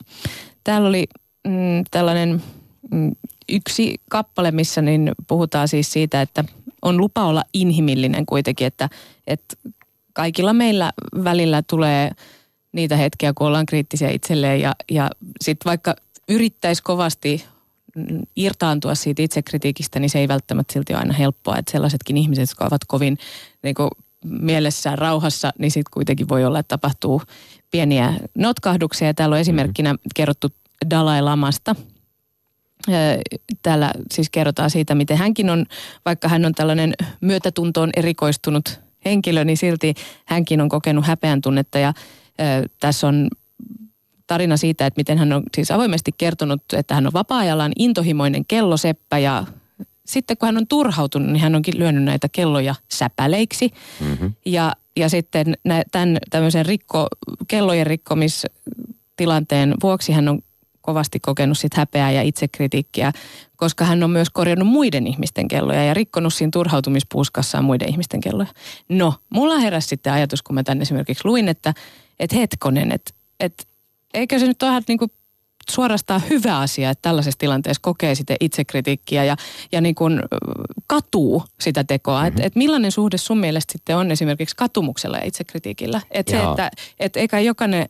[0.63, 1.05] täällä oli
[1.47, 2.43] mm, tällainen
[2.91, 3.11] mm,
[3.49, 6.43] yksi kappale, missä niin puhutaan siis siitä, että
[6.81, 8.89] on lupa olla inhimillinen kuitenkin, että,
[9.27, 9.55] että
[10.13, 10.91] kaikilla meillä
[11.23, 12.11] välillä tulee–
[12.75, 15.09] niitä hetkiä, kun ollaan kriittisiä itselleen ja, ja
[15.41, 15.95] sitten vaikka
[16.29, 17.45] yrittäisi kovasti
[18.35, 21.57] irtaantua siitä itsekritiikistä, niin se ei välttämättä silti ole aina helppoa.
[21.57, 23.17] Että sellaisetkin ihmiset, jotka ovat kovin
[23.63, 23.89] niin kuin,
[24.25, 27.21] mielessään rauhassa, niin sitten kuitenkin voi olla, että tapahtuu
[27.71, 29.13] pieniä notkahduksia.
[29.13, 30.09] Täällä on esimerkkinä mm-hmm.
[30.15, 30.47] kerrottu
[30.89, 31.75] Dalai Lamasta.
[33.61, 35.65] Täällä siis kerrotaan siitä, miten hänkin on,
[36.05, 39.93] vaikka hän on tällainen myötätuntoon erikoistunut henkilö, niin silti
[40.25, 41.93] hänkin on kokenut häpeän tunnetta ja
[42.79, 43.29] tässä on
[44.27, 49.17] tarina siitä, että miten hän on siis avoimesti kertonut, että hän on vapaa-ajallaan intohimoinen kelloseppä
[49.17, 49.45] ja
[50.05, 53.71] sitten kun hän on turhautunut, niin hän onkin lyönyt näitä kelloja säpäleiksi.
[53.99, 54.33] Mm-hmm.
[54.45, 55.53] Ja, ja sitten
[55.91, 57.07] tämän tämmöisen rikko,
[57.47, 60.39] kellojen rikkomistilanteen vuoksi hän on
[60.81, 63.11] kovasti kokenut sit häpeää ja itsekritiikkiä,
[63.55, 68.49] koska hän on myös korjannut muiden ihmisten kelloja ja rikkonut siinä turhautumispuuskassaan muiden ihmisten kelloja.
[68.89, 71.73] No, mulla heräsi sitten ajatus, kun mä tänne esimerkiksi luin, että
[72.19, 73.63] että hetkonen, että, että
[74.13, 75.11] eikö se nyt ole niin kuin
[75.71, 79.35] suorastaan hyvä asia, että tällaisessa tilanteessa kokee sitten itsekritiikkiä ja,
[79.71, 80.21] ja niin kuin
[80.87, 82.21] katuu sitä tekoa.
[82.21, 82.27] Mm-hmm.
[82.27, 86.01] Että et millainen suhde sun mielestä sitten on esimerkiksi katumuksella ja itsekritiikillä?
[86.11, 87.89] Että se, että et eikä jokainen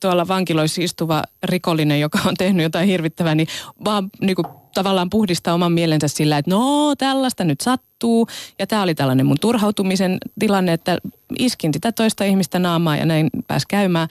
[0.00, 3.48] tuolla vankiloissa istuva rikollinen, joka on tehnyt jotain hirvittävää, niin
[3.84, 8.28] vaan niin kuin tavallaan puhdistaa oman mielensä sillä, että no tällaista nyt sattuu.
[8.58, 10.98] Ja tämä oli tällainen mun turhautumisen tilanne, että
[11.38, 14.08] iskin sitä toista ihmistä naamaa ja näin pääs käymään.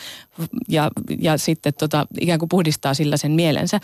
[0.67, 3.79] Ja, ja sitten tota, ikään kuin puhdistaa sillä sen mielensä.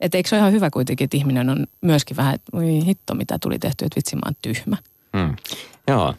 [0.00, 3.14] Että eikö se ole ihan hyvä kuitenkin, että ihminen on myöskin vähän, että oi hitto
[3.14, 4.76] mitä tuli tehty, että vitsi mä oon tyhmä.
[5.16, 5.36] Hmm.
[5.88, 6.14] Joo,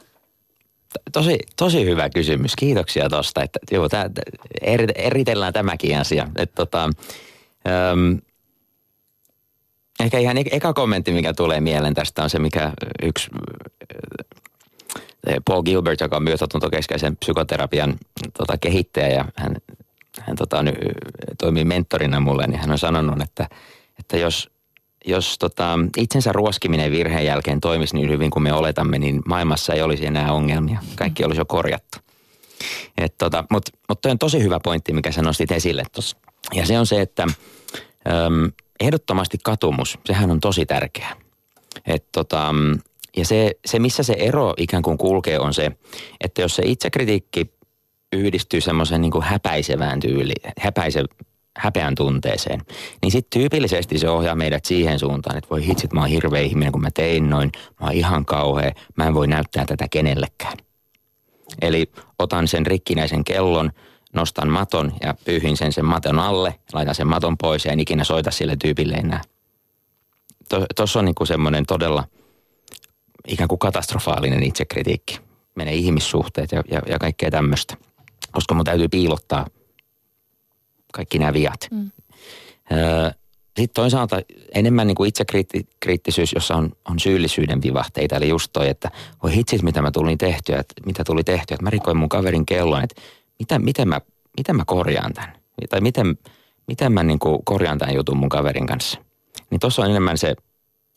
[1.11, 2.55] tosi, tosi hyvä kysymys.
[2.55, 3.43] Kiitoksia tuosta.
[3.43, 4.09] Että, joo, tää,
[4.95, 6.27] eritellään tämäkin asia.
[6.35, 6.89] Että, tota,
[9.99, 12.71] ehkä ihan eka kommentti, mikä tulee mieleen tästä on se, mikä
[13.03, 13.29] yksi
[15.45, 17.95] Paul Gilbert, joka on myötätuntokeskeisen psykoterapian
[18.37, 19.55] tota, kehittäjä ja hän,
[20.21, 20.75] hän tota, nyt,
[21.37, 23.47] toimii mentorina mulle, niin hän on sanonut, että,
[23.99, 24.49] että jos
[25.05, 29.81] jos tota, itsensä ruoskiminen virheen jälkeen toimisi niin hyvin kuin me oletamme, niin maailmassa ei
[29.81, 30.79] olisi enää ongelmia.
[30.95, 31.97] Kaikki olisi jo korjattu.
[33.17, 36.17] tota, Mutta mut on tosi hyvä pointti, mikä sä nostit esille tuossa.
[36.53, 41.09] Ja se on se, että äm, ehdottomasti katumus, sehän on tosi tärkeä.
[41.85, 42.53] Et tota,
[43.17, 45.71] ja se, se, missä se ero ikään kuin kulkee, on se,
[46.21, 47.51] että jos se itsekritiikki
[48.13, 51.03] yhdistyy semmoisen niin häpäisevään tyyliin, häpäise,
[51.57, 52.61] häpeän tunteeseen,
[53.01, 56.71] niin sitten tyypillisesti se ohjaa meidät siihen suuntaan, että voi hitsit, mä oon hirveä ihminen,
[56.71, 60.57] kun mä tein noin, mä oon ihan kauhea, mä en voi näyttää tätä kenellekään.
[61.61, 63.71] Eli otan sen rikkinäisen kellon,
[64.13, 68.03] nostan maton ja pyyhin sen sen maton alle, laitan sen maton pois ja en ikinä
[68.03, 69.21] soita sille tyypille enää.
[70.75, 72.03] tuossa to, on niinku semmoinen todella
[73.27, 75.19] ikään kuin katastrofaalinen itsekritiikki.
[75.55, 77.77] Menee ihmissuhteet ja, ja, ja kaikkea tämmöistä.
[78.31, 79.47] Koska mun täytyy piilottaa
[80.93, 81.67] kaikki nämä viat.
[81.71, 81.91] Mm.
[82.71, 83.11] Öö,
[83.57, 84.21] sitten toisaalta
[84.53, 88.15] enemmän niin kuin itsekriittisyys, jossa on, on syyllisyyden vivahteita.
[88.15, 88.91] Eli just toi, että
[89.23, 91.55] voi hitsit, mitä mä tulin tehtyä, että mitä tuli tehtyä.
[91.55, 93.01] Että mä rikoin mun kaverin kellon, että
[93.39, 94.01] mitä, miten, mä,
[94.37, 95.33] miten mä korjaan tämän.
[95.69, 96.17] Tai miten,
[96.67, 98.99] miten mä niin kuin korjaan tämän jutun mun kaverin kanssa.
[99.49, 100.35] Niin tuossa on enemmän se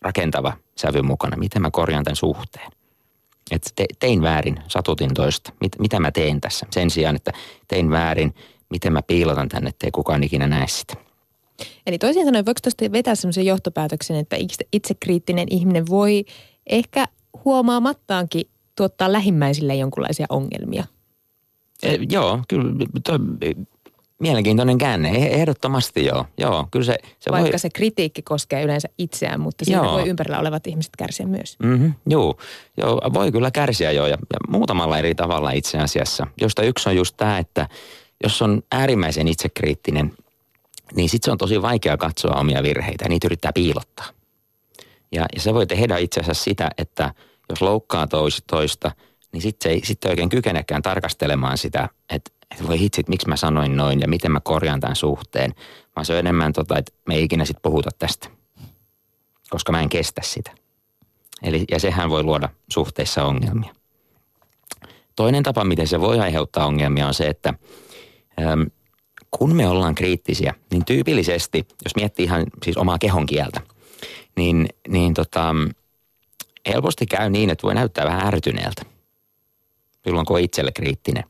[0.03, 1.37] rakentava sävy mukana.
[1.37, 2.73] Miten mä korjaan tämän suhteen.
[3.51, 5.53] Että te, tein väärin, satutin toista.
[5.61, 6.67] Mit, mitä mä teen tässä?
[6.71, 7.33] Sen sijaan, että
[7.69, 8.35] tein väärin,
[8.71, 10.95] miten mä piilotan tänne, ettei kukaan ikinä näe sitä.
[11.87, 14.37] Eli toisin sanoen, voiko tuosta vetää sellaisen johtopäätöksen, että
[14.73, 16.25] itsekriittinen ihminen voi
[16.67, 17.07] ehkä
[17.45, 18.45] huomaamattaankin
[18.77, 20.85] tuottaa lähimmäisille jonkunlaisia ongelmia?
[21.83, 22.73] E, joo, kyllä.
[23.05, 23.19] Toi,
[24.19, 25.09] mielenkiintoinen käänne.
[25.09, 26.27] E, ehdottomasti joo.
[26.39, 27.59] joo kyllä se, se Vaikka voi...
[27.59, 29.93] se kritiikki koskee yleensä itseään, mutta siinä joo.
[29.93, 31.57] voi ympärillä olevat ihmiset kärsiä myös.
[31.59, 32.37] Mm-hmm, joo.
[32.77, 36.27] joo, voi kyllä kärsiä joo ja, ja muutamalla eri tavalla itse asiassa.
[36.41, 37.69] Josta yksi on just tämä, että
[38.23, 40.13] jos on äärimmäisen itsekriittinen–
[40.95, 44.07] niin sitten se on tosi vaikea katsoa omia virheitä ja niitä yrittää piilottaa.
[45.13, 47.15] Ja, ja se voi tehdä itse asiassa sitä, että
[47.49, 48.93] jos loukkaa tois, toista,
[49.33, 53.37] niin sitten se ei sitten oikein kykenekään tarkastelemaan sitä, että, että voi hitsit, miksi mä
[53.37, 55.55] sanoin noin ja miten mä korjaan tämän suhteen.
[55.97, 58.29] Vaan se on enemmän tota, että me ei ikinä sitten puhuta tästä,
[59.51, 60.51] koska mä en kestä sitä.
[61.43, 63.75] Eli, ja sehän voi luoda suhteissa ongelmia.
[65.17, 67.55] Toinen tapa, miten se voi aiheuttaa ongelmia on se, että
[68.41, 68.67] äm,
[69.31, 73.61] kun me ollaan kriittisiä, niin tyypillisesti, jos miettii ihan siis omaa kehon kieltä,
[74.37, 75.55] niin, niin tota,
[76.67, 78.83] helposti käy niin, että voi näyttää vähän ärtyneeltä
[80.05, 81.25] silloin kun on itselle kriittinen.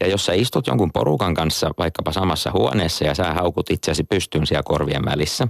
[0.00, 4.46] Ja jos sä istut jonkun porukan kanssa vaikkapa samassa huoneessa ja sä haukut itseäsi pystyyn
[4.46, 5.48] siellä korvien välissä,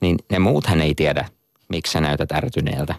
[0.00, 1.28] niin ne muuthan ei tiedä,
[1.68, 2.94] miksi sä näytät ärtyneeltä.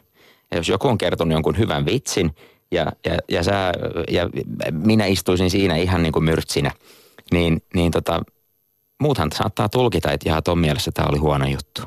[0.52, 2.36] Ja jos joku on kertonut jonkun hyvän vitsin
[2.72, 3.72] ja, ja, ja, sä,
[4.10, 4.30] ja
[4.72, 6.72] minä istuisin siinä ihan niin kuin myrtsinä–
[7.32, 8.24] niin, niin tota,
[9.00, 11.82] muuthan saattaa tulkita, että jaa, ton mielessä tämä oli huono juttu.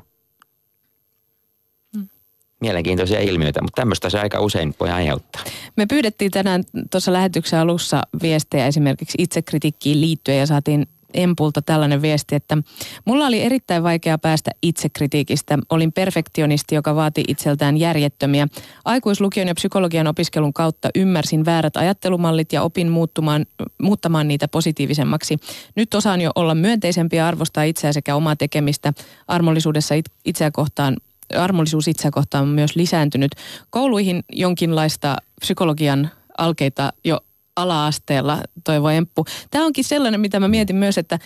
[2.64, 5.42] Mielenkiintoisia ilmiöitä, mutta tämmöistä se aika usein voi aiheuttaa.
[5.76, 12.34] Me pyydettiin tänään tuossa lähetyksen alussa viestejä esimerkiksi itsekritiikkiin liittyen ja saatiin Empulta tällainen viesti,
[12.34, 12.58] että
[13.04, 15.58] mulla oli erittäin vaikea päästä itsekritiikistä.
[15.70, 18.48] Olin perfektionisti, joka vaati itseltään järjettömiä.
[18.84, 23.46] Aikuislukion ja psykologian opiskelun kautta ymmärsin väärät ajattelumallit ja opin muuttumaan,
[23.82, 25.38] muuttamaan niitä positiivisemmaksi.
[25.76, 28.92] Nyt osaan jo olla myönteisempi ja arvostaa itseä sekä omaa tekemistä.
[29.28, 30.96] Armollisuudessa itseä kohtaan
[31.36, 33.32] armollisuus itseä kohtaan on myös lisääntynyt.
[33.70, 37.20] Kouluihin jonkinlaista psykologian alkeita jo
[37.56, 39.24] ala-asteella, Toivo Emppu.
[39.50, 41.18] Tämä onkin sellainen, mitä mä mietin myös, että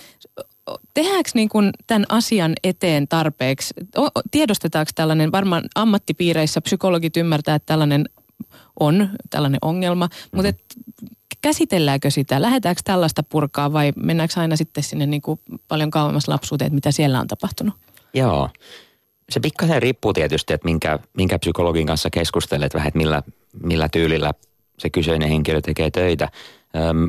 [0.95, 3.75] tehdäänkö niin kuin tämän asian eteen tarpeeksi?
[4.31, 8.05] Tiedostetaanko tällainen, varmaan ammattipiireissä psykologit ymmärtää, että tällainen
[8.81, 10.63] on tällainen ongelma, mutta et,
[11.41, 12.43] käsitelläänkö sitä?
[12.43, 16.91] Lähdetäänkö tällaista purkaa vai mennäänkö aina sitten sinne niin kuin paljon kauemmas lapsuuteen, että mitä
[16.91, 17.75] siellä on tapahtunut?
[18.15, 18.51] Joo.
[19.31, 23.23] Se pikkasen riippuu tietysti, että minkä, minkä psykologin kanssa keskustelet vähän, että millä,
[23.63, 24.33] millä tyylillä
[24.79, 26.29] se kyseinen henkilö tekee töitä.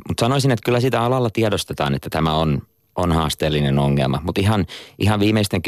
[0.08, 2.62] Mutta sanoisin, että kyllä sitä alalla tiedostetaan, että tämä on,
[2.95, 4.21] on haasteellinen ongelma.
[4.23, 4.65] Mutta ihan,
[4.99, 5.62] ihan viimeisten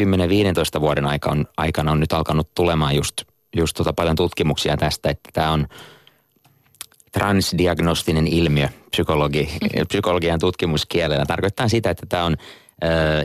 [0.78, 3.22] 10-15 vuoden aikana, aikana on nyt alkanut tulemaan just,
[3.56, 5.68] just tota paljon tutkimuksia tästä, että tämä on
[7.12, 9.50] transdiagnostinen ilmiö psykologi,
[9.88, 11.26] psykologian tutkimuskielellä.
[11.26, 12.38] Tarkoittaa sitä, että tämä on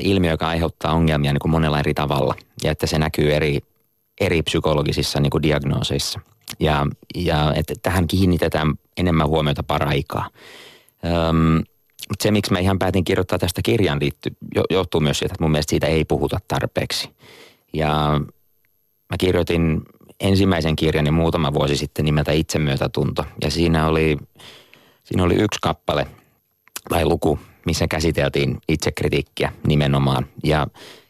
[0.00, 3.58] ilmiö, joka aiheuttaa ongelmia niin kuin monella eri tavalla ja että se näkyy eri,
[4.20, 6.20] eri psykologisissa niin kuin diagnooseissa–
[6.60, 10.30] ja, ja että tähän kiinnitetään enemmän huomiota paraikaa.
[11.04, 11.62] Öm,
[12.08, 14.32] mutta se, miksi mä ihan päätin kirjoittaa tästä kirjan, liittyy,
[14.70, 17.10] johtuu myös siitä, että mun mielestä siitä ei puhuta tarpeeksi.
[17.72, 18.20] Ja
[19.10, 19.82] mä kirjoitin
[20.20, 23.24] ensimmäisen kirjani muutama vuosi sitten nimeltä Itsemyötätunto.
[23.42, 24.16] Ja siinä oli,
[25.04, 26.06] siinä oli yksi kappale
[26.88, 30.26] tai luku, missä käsiteltiin itsekritiikkiä nimenomaan.
[30.44, 30.66] Ja,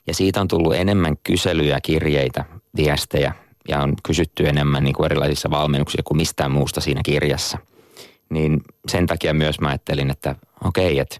[0.07, 2.45] ja siitä on tullut enemmän kyselyjä, kirjeitä,
[2.77, 3.35] viestejä
[3.69, 7.59] ja on kysytty enemmän niin kuin erilaisissa valmennuksissa kuin mistään muusta siinä kirjassa.
[8.31, 11.17] Niin sen takia myös mä ajattelin, että okei, että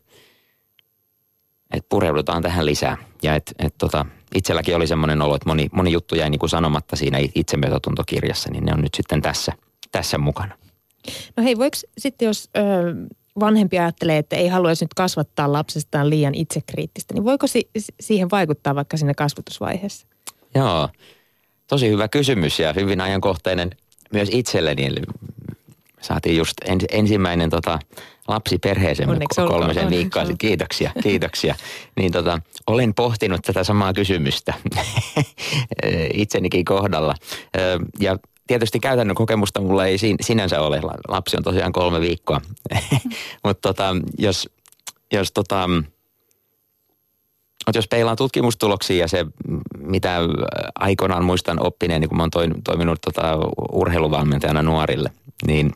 [1.71, 2.97] et pureudutaan tähän lisää.
[3.23, 6.51] Ja että et tota, itselläkin oli semmoinen olo, että moni, moni juttu jäi niin kuin
[6.51, 9.53] sanomatta siinä itsemyötätuntokirjassa, niin ne on nyt sitten tässä,
[9.93, 10.59] tässä mukana.
[11.37, 12.61] No hei, voiko sitten jos ö,
[13.41, 17.71] vanhempi ajattelee, että ei haluaisi nyt kasvattaa lapsestaan liian itsekriittistä, niin voiko si-
[18.01, 20.07] siihen vaikuttaa vaikka siinä kasvatusvaiheessa?
[20.55, 20.89] Joo,
[21.67, 23.71] Tosi hyvä kysymys ja hyvin ajankohtainen
[24.13, 24.85] myös itselleni.
[24.85, 25.01] Eli
[26.01, 27.79] saatiin just ens, ensimmäinen tota,
[28.29, 29.49] lapsi perheeseen olkoon.
[29.49, 30.23] kolmisen Onneksi viikkoa.
[30.23, 30.39] olkoon.
[30.39, 31.55] Kiitoksia, kiitoksia.
[31.97, 34.55] niin tota, olen pohtinut tätä samaa kysymystä
[36.15, 37.15] itsenikin kohdalla.
[38.01, 38.17] Ja
[38.47, 40.81] tietysti käytännön kokemusta mulla ei sin- sinänsä ole.
[40.81, 42.41] La- Lapsi on tosiaan kolme viikkoa.
[43.45, 44.49] Mutta tota, jos,
[45.13, 45.69] jos tota,
[47.75, 49.27] jos peilaan tutkimustuloksia ja se,
[49.79, 50.19] mitä
[50.75, 53.39] aikoinaan muistan oppineen, niin kun mä oon toiminut tota
[53.73, 55.11] urheiluvalmentajana nuorille,
[55.47, 55.75] niin,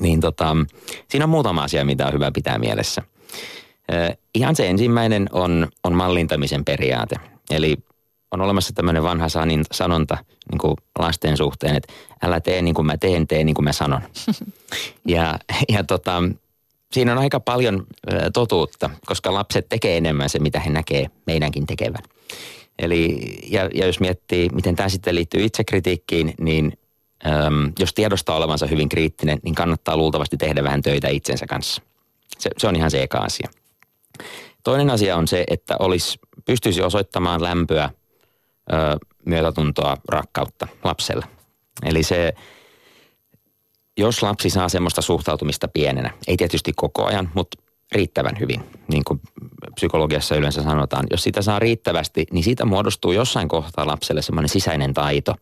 [0.00, 0.56] niin tota,
[1.08, 3.02] siinä on muutama asia, mitä on hyvä pitää mielessä.
[4.34, 7.16] Ihan se ensimmäinen on, on mallintamisen periaate.
[7.50, 7.76] Eli
[8.30, 10.18] on olemassa tämmöinen vanha sanin, sanonta
[10.50, 13.72] niin kuin lasten suhteen, että älä tee niin kuin mä teen, tee niin kuin mä
[13.72, 14.02] sanon.
[15.14, 15.38] ja
[15.68, 16.22] ja tota,
[16.92, 17.86] siinä on aika paljon
[18.32, 22.02] totuutta, koska lapset tekee enemmän se, mitä he näkee meidänkin tekevän.
[22.78, 26.72] Eli, ja, ja jos miettii, miten tämä sitten liittyy itsekritiikkiin, niin
[27.26, 31.82] äm, jos tiedostaa olevansa hyvin kriittinen, niin kannattaa luultavasti tehdä vähän töitä itsensä kanssa.
[32.38, 33.48] Se, se on ihan se eka asia.
[34.64, 37.90] Toinen asia on se, että olisi, pystyisi osoittamaan lämpöä,
[39.26, 41.26] myötätuntoa, rakkautta lapselle.
[41.84, 42.32] Eli se,
[43.98, 49.20] jos lapsi saa semmoista suhtautumista pienenä, ei tietysti koko ajan, mutta riittävän hyvin, niin kuin
[49.74, 51.06] psykologiassa yleensä sanotaan.
[51.10, 55.34] Jos sitä saa riittävästi, niin siitä muodostuu jossain kohtaa lapselle semmoinen sisäinen taito,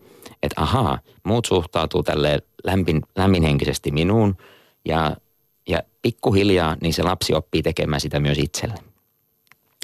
[0.43, 4.37] että ahaa, muut suhtautuu tälle lämpin, lämminhenkisesti minuun
[4.85, 5.17] ja,
[5.69, 8.75] ja pikkuhiljaa niin se lapsi oppii tekemään sitä myös itselle.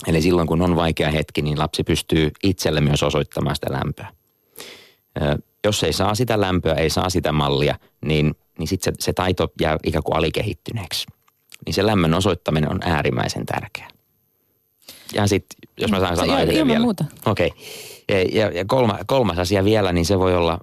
[0.06, 4.08] Eli silloin kun on vaikea hetki, niin lapsi pystyy itselle myös osoittamaan sitä lämpöä.
[5.64, 9.52] Jos ei saa sitä lämpöä, ei saa sitä mallia, niin, niin sitten se, se taito
[9.60, 11.06] jää ikään kuin alikehittyneeksi.
[11.66, 13.88] Niin se lämmön osoittaminen on äärimmäisen tärkeää.
[15.14, 16.82] Ja sitten, jos mä saan sanoa yhden ilman vielä.
[16.82, 17.04] muuta.
[17.26, 17.50] Okei.
[18.08, 20.58] Ja, ja, ja kolma, kolmas asia vielä, niin se voi olla,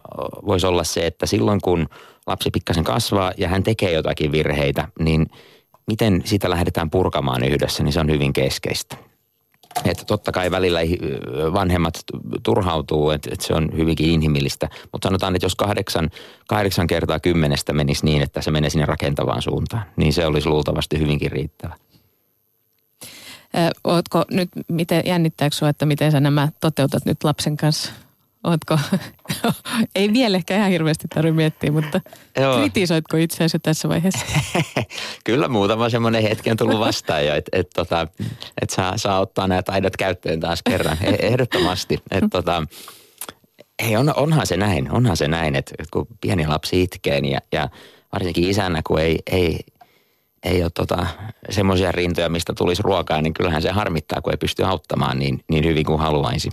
[0.45, 1.89] voisi olla se, että silloin kun
[2.28, 5.25] lapsi pikkasen kasvaa ja hän tekee jotakin virheitä, niin
[5.88, 9.09] miten sitä lähdetään purkamaan yhdessä, niin se on hyvin keskeistä.
[9.86, 10.80] Että totta kai välillä
[11.54, 11.94] vanhemmat
[12.44, 14.70] turhautuu, että, että se on hyvinkin inhimillistä.
[14.92, 16.10] Mutta sanotaan, että jos kahdeksan,
[16.48, 21.00] kahdeksan kertaa kymmenestä menisi niin, että se menee sinne rakentavaan suuntaan, niin se olisi luultavasti
[21.00, 21.76] hyvinkin riittävä.
[23.56, 27.92] Ö, Ootko nyt, miten, jännittääkö sinua, että miten sä nämä toteutat nyt lapsen kanssa?
[28.43, 28.80] Ootko,
[29.95, 32.02] ei vielä ehkä ihan hirveästi tarvitse miettiä, mutta
[32.39, 32.60] Joo.
[32.60, 34.25] kritisoitko itseäsi tässä vaiheessa?
[35.25, 38.08] Kyllä muutama semmoinen hetki on tullut vastaan jo, että et, tota,
[38.62, 41.97] et saa, saa ottaa nämä taidot käyttöön taas kerran, E- ehdottomasti.
[42.12, 42.63] Et, tota,
[43.80, 47.39] ei, on, onhan se näin, onhan se näin, että et kun pieni lapsi itkee ja,
[47.52, 47.69] ja
[48.13, 49.60] varsinkin isänä, kun ei, ei,
[50.43, 51.06] ei ole tota,
[51.49, 55.65] semmoisia rintoja, mistä tulisi ruokaa, niin kyllähän se harmittaa, kun ei pysty auttamaan niin, niin
[55.65, 56.49] hyvin kuin haluaisi.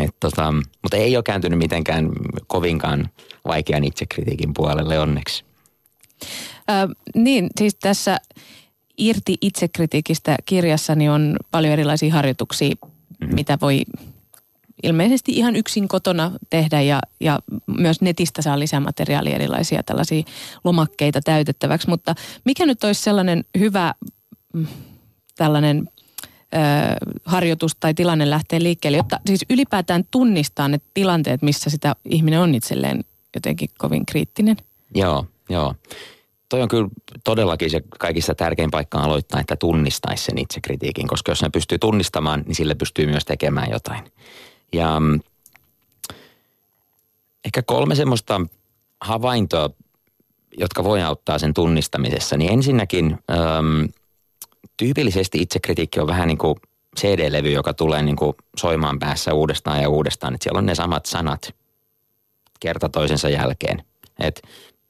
[0.00, 2.10] Et tota, mutta ei ole kääntynyt mitenkään
[2.46, 3.08] kovinkaan
[3.44, 5.44] vaikean itsekritiikin puolelle onneksi.
[6.70, 8.18] Ö, niin, siis tässä
[8.98, 13.34] Irti itsekritiikistä kirjassani on paljon erilaisia harjoituksia, mm-hmm.
[13.34, 13.82] mitä voi
[14.82, 17.38] ilmeisesti ihan yksin kotona tehdä ja, ja
[17.78, 20.22] myös netistä saa lisämateriaalia erilaisia tällaisia
[20.64, 21.88] lomakkeita täytettäväksi.
[21.88, 23.94] Mutta mikä nyt olisi sellainen hyvä
[24.52, 24.66] mm,
[25.36, 25.88] tällainen
[27.24, 32.54] harjoitus tai tilanne lähtee liikkeelle, jotta siis ylipäätään tunnistaa ne tilanteet, missä sitä ihminen on
[32.54, 33.04] itselleen
[33.34, 34.56] jotenkin kovin kriittinen?
[34.94, 35.74] Joo, joo.
[36.48, 36.88] Toi on kyllä
[37.24, 42.42] todellakin se kaikista tärkein paikka aloittaa, että tunnistaisi sen itsekritiikin, koska jos ne pystyy tunnistamaan,
[42.46, 44.04] niin sille pystyy myös tekemään jotain.
[44.72, 45.20] Ja mm,
[47.44, 48.40] ehkä kolme semmoista
[49.00, 49.70] havaintoa,
[50.58, 53.88] jotka voi auttaa sen tunnistamisessa, niin ensinnäkin äm,
[54.76, 56.54] tyypillisesti itsekritiikki on vähän niin kuin
[57.00, 60.34] CD-levy, joka tulee niin kuin soimaan päässä uudestaan ja uudestaan.
[60.34, 61.54] Että siellä on ne samat sanat
[62.60, 63.82] kerta toisensa jälkeen.
[64.20, 64.40] Että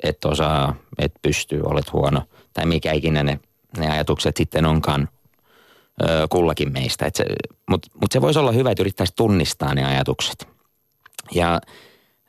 [0.03, 2.23] et osaa, et pysty, olet huono.
[2.53, 3.41] Tai mikä ikinä ne,
[3.79, 5.09] ne ajatukset sitten onkaan
[6.03, 7.11] ö, kullakin meistä.
[7.71, 10.49] Mutta mut se voisi olla hyvä, että yrittäisi tunnistaa ne ajatukset.
[11.35, 11.61] Ja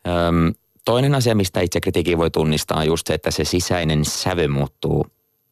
[0.08, 0.54] öm,
[0.86, 5.08] toinen asia, mistä itsekritiikin voi tunnistaa, on just se, että se sisäinen sävy muuttuu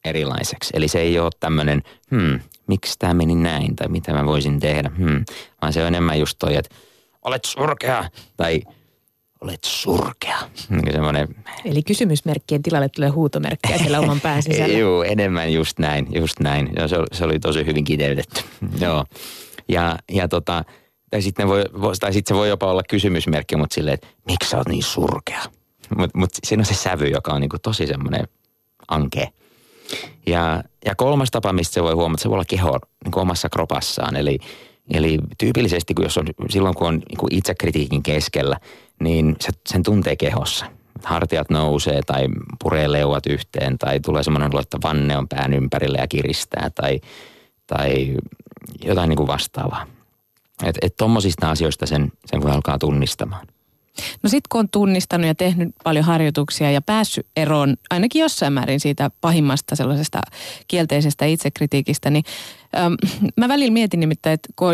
[0.06, 0.70] erilaiseksi.
[0.74, 4.90] Eli se ei ole tämmöinen, hmm, miksi tämä meni näin, tai mitä mä voisin tehdä,
[4.98, 5.24] hmm.
[5.62, 6.74] Vaan se on enemmän just toi, että
[7.24, 8.62] olet surkea, tai
[9.40, 10.38] olet surkea.
[10.68, 11.28] Niin semmoinen
[11.64, 14.78] Eli kysymysmerkkien tilalle tulee huutomerkkejä siellä oman pään sisällä.
[14.78, 16.70] Joo, enemmän just näin, just näin.
[16.76, 18.40] Ja se, oli- se oli tosi hyvin kiteytetty.
[18.84, 19.04] Joo.
[19.68, 20.64] Ja, ja tota,
[21.10, 24.50] tai sitten voi, voi- tai sit se voi jopa olla kysymysmerkki, mutta silleen, että miksi
[24.50, 25.42] sä oot niin surkea?
[25.96, 28.28] Mutta mut siinä on se sävy, joka on niinku tosi semmoinen
[28.88, 29.26] ankea.
[30.26, 33.48] Ja, ja kolmas tapa, mistä se voi huomata, se voi olla keho niin kuin omassa
[33.48, 34.16] kropassaan.
[34.16, 34.38] Eli,
[34.94, 38.60] eli tyypillisesti, kun jos on, silloin kun on niin kuin itsekritiikin keskellä,
[39.00, 40.66] niin se, sen tuntee kehossa.
[41.04, 42.26] hartiat nousee tai
[42.62, 47.00] puree leuat yhteen tai tulee semmoinen olo, että vanne on pään ympärillä ja kiristää tai,
[47.66, 48.16] tai
[48.84, 49.86] jotain niin kuin vastaavaa.
[50.64, 53.46] Että et tommosista asioista sen, sen voi alkaa tunnistamaan.
[54.22, 58.80] No sitten kun on tunnistanut ja tehnyt paljon harjoituksia ja päässyt eroon ainakin jossain määrin
[58.80, 60.20] siitä pahimmasta sellaisesta
[60.68, 62.24] kielteisestä itsekritiikistä, niin
[62.76, 62.96] äm,
[63.36, 64.68] mä välillä mietin nimittäin, että kun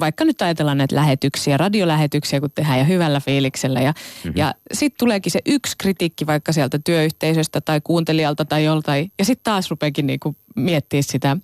[0.00, 3.80] vaikka nyt ajatellaan näitä lähetyksiä, radiolähetyksiä, kun tehdään ja hyvällä fiiliksellä.
[3.80, 4.32] Ja, mm-hmm.
[4.36, 9.12] ja sitten tuleekin se yksi kritiikki vaikka sieltä työyhteisöstä tai kuuntelijalta tai joltain.
[9.18, 11.36] Ja sitten taas rupeakin niinku miettiä sitä,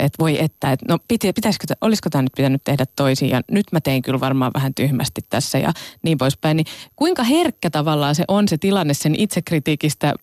[0.00, 3.28] että voi että, että no pitäisikö, olisiko tämä nyt pitänyt tehdä toisin.
[3.28, 6.56] Ja nyt mä tein kyllä varmaan vähän tyhmästi tässä ja niin poispäin.
[6.56, 10.14] Niin kuinka herkkä tavallaan se on se tilanne sen itsekritiikistä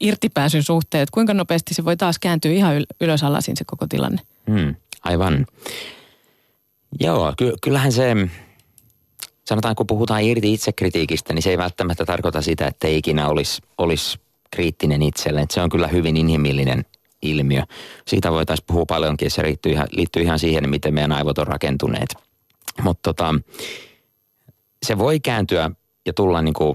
[0.00, 4.20] irtipääsyn suhteen, että kuinka nopeasti se voi taas kääntyä ihan ylös alasin se koko tilanne?
[4.50, 5.46] Hmm, aivan.
[7.00, 8.16] Joo, ky- kyllähän se,
[9.44, 13.62] sanotaan kun puhutaan irti itsekritiikistä, niin se ei välttämättä tarkoita sitä, että ei ikinä olisi,
[13.78, 14.18] olisi
[14.50, 15.46] kriittinen itselleen.
[15.50, 16.84] Se on kyllä hyvin inhimillinen
[17.22, 17.62] ilmiö.
[18.06, 22.14] Siitä voitaisiin puhua paljonkin, se liittyy ihan, liittyy ihan siihen, miten meidän aivot on rakentuneet.
[22.82, 23.34] Mutta tota,
[24.86, 25.70] se voi kääntyä
[26.06, 26.74] ja tulla niin kuin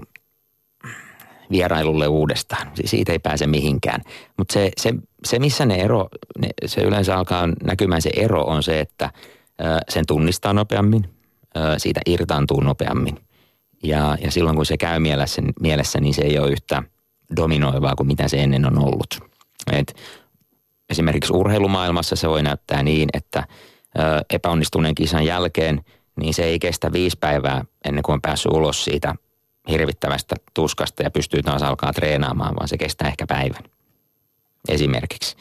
[1.50, 2.72] vierailulle uudestaan.
[2.84, 4.00] Siitä ei pääse mihinkään.
[4.36, 4.94] Mutta se, se,
[5.24, 6.08] se, missä ne ero,
[6.38, 9.10] ne, se yleensä alkaa näkymään se ero on se, että–
[9.88, 11.10] sen tunnistaa nopeammin,
[11.78, 13.18] siitä irtaantuu nopeammin.
[13.82, 16.82] Ja, ja silloin kun se käy mielessä, mielessä, niin se ei ole yhtä
[17.36, 19.20] dominoivaa kuin mitä se ennen on ollut.
[19.72, 19.94] Et
[20.90, 23.46] esimerkiksi urheilumaailmassa se voi näyttää niin, että
[24.30, 25.84] epäonnistuneen kisan jälkeen,
[26.16, 29.14] niin se ei kestä viisi päivää ennen kuin on päässyt ulos siitä
[29.68, 33.62] hirvittävästä tuskasta ja pystyy taas alkaa treenaamaan, vaan se kestää ehkä päivän.
[34.68, 35.36] Esimerkiksi.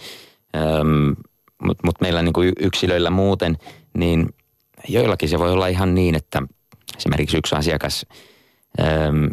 [1.61, 3.57] Mutta mut meillä niinku yksilöillä muuten–
[3.97, 4.29] niin
[4.87, 6.41] joillakin se voi olla ihan niin, että
[6.97, 8.05] esimerkiksi yksi asiakas
[8.79, 9.29] äm,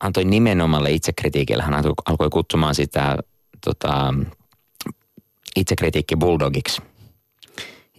[0.00, 3.18] antoi nimenomalle itsekritiikille, hän alkoi kutsumaan sitä
[3.64, 4.14] tota,
[5.56, 6.82] itsekritiikki bulldogiksi.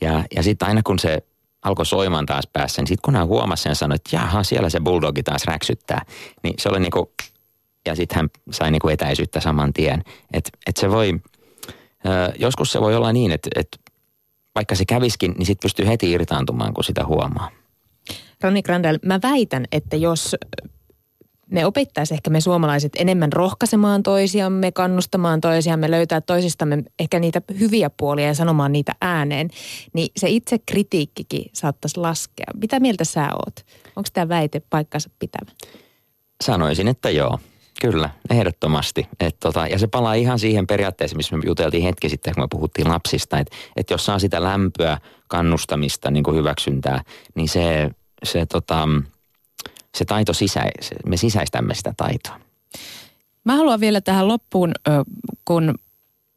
[0.02, 1.24] Ja, ja sitten aina kun se
[1.62, 4.80] alkoi soimaan taas päässä, niin sitten kun hän huomasi sen sanoi, että jaha, siellä se
[4.80, 6.06] bulldogi taas räksyttää,
[6.44, 7.12] niin se oli niinku,
[7.86, 10.04] ja sitten hän sai niinku etäisyyttä saman tien.
[10.34, 11.14] Että et se voi,
[12.40, 13.68] joskus se voi olla niin, että et
[14.56, 17.50] vaikka se käviskin, niin sitten pystyy heti irtaantumaan, kun sitä huomaa.
[18.44, 20.36] Roni Grandel, mä väitän, että jos
[21.52, 27.90] me opettaisiin ehkä me suomalaiset enemmän rohkaisemaan toisiamme, kannustamaan toisiamme, löytää toisistamme ehkä niitä hyviä
[27.90, 29.50] puolia ja sanomaan niitä ääneen,
[29.94, 32.46] niin se itse kritiikkikin saattaisi laskea.
[32.62, 33.66] Mitä mieltä sä oot?
[33.96, 35.52] Onko tämä väite paikkansa pitävä?
[36.44, 37.40] Sanoisin, että joo.
[37.82, 39.08] Kyllä, ehdottomasti.
[39.20, 42.48] Et tota, ja se palaa ihan siihen periaatteeseen, missä me juteltiin hetki sitten, kun me
[42.52, 43.40] puhuttiin lapsista.
[43.40, 47.04] Että et jos saa sitä lämpöä, kannustamista, niin kuin hyväksyntää,
[47.36, 47.90] niin se,
[48.24, 48.88] se, tota,
[49.98, 50.64] se taito, sisä,
[51.06, 52.40] me sisäistämme sitä taitoa.
[53.44, 54.72] Mä haluan vielä tähän loppuun,
[55.46, 55.76] kun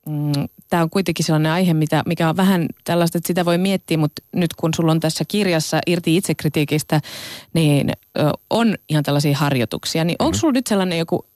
[0.08, 0.32] mm,
[0.68, 4.22] tämä on kuitenkin sellainen aihe, mitä, mikä on vähän tällaista, että sitä voi miettiä, mutta
[4.34, 7.00] nyt kun sulla on tässä kirjassa irti itsekritiikistä,
[7.54, 7.90] niin
[8.50, 10.04] on ihan tällaisia harjoituksia.
[10.04, 10.40] Niin onko mm-hmm.
[10.40, 11.26] sulla nyt sellainen joku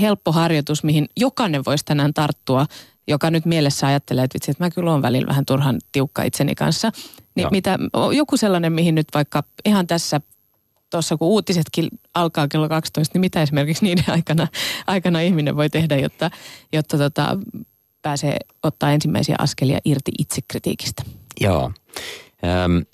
[0.00, 2.66] helppo harjoitus, mihin jokainen voisi tänään tarttua,
[3.08, 6.54] joka nyt mielessä ajattelee, että vitsi, että mä kyllä olen välillä vähän turhan tiukka itseni
[6.54, 6.92] kanssa.
[7.34, 7.78] Niin mitä,
[8.16, 10.20] joku sellainen, mihin nyt vaikka ihan tässä
[10.90, 14.48] tuossa kun uutisetkin alkaa kello 12, niin mitä esimerkiksi niiden aikana,
[14.86, 16.30] aikana ihminen voi tehdä, jotta,
[16.72, 17.38] jotta tota,
[18.02, 21.02] pääsee ottaa ensimmäisiä askelia irti itsekritiikistä?
[21.40, 21.72] Joo.
[22.64, 22.84] Öm,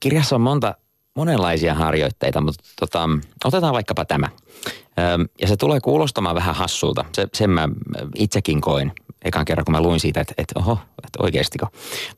[0.00, 0.74] kirjassa on monta,
[1.18, 3.08] monenlaisia harjoitteita, mutta tota,
[3.44, 4.28] otetaan vaikkapa tämä–
[5.40, 7.04] ja se tulee kuulostamaan vähän hassulta.
[7.12, 7.68] Se, sen mä
[8.14, 8.92] itsekin koin
[9.22, 11.66] ekan kerran, kun mä luin siitä, että, että oho, että oikeastiko.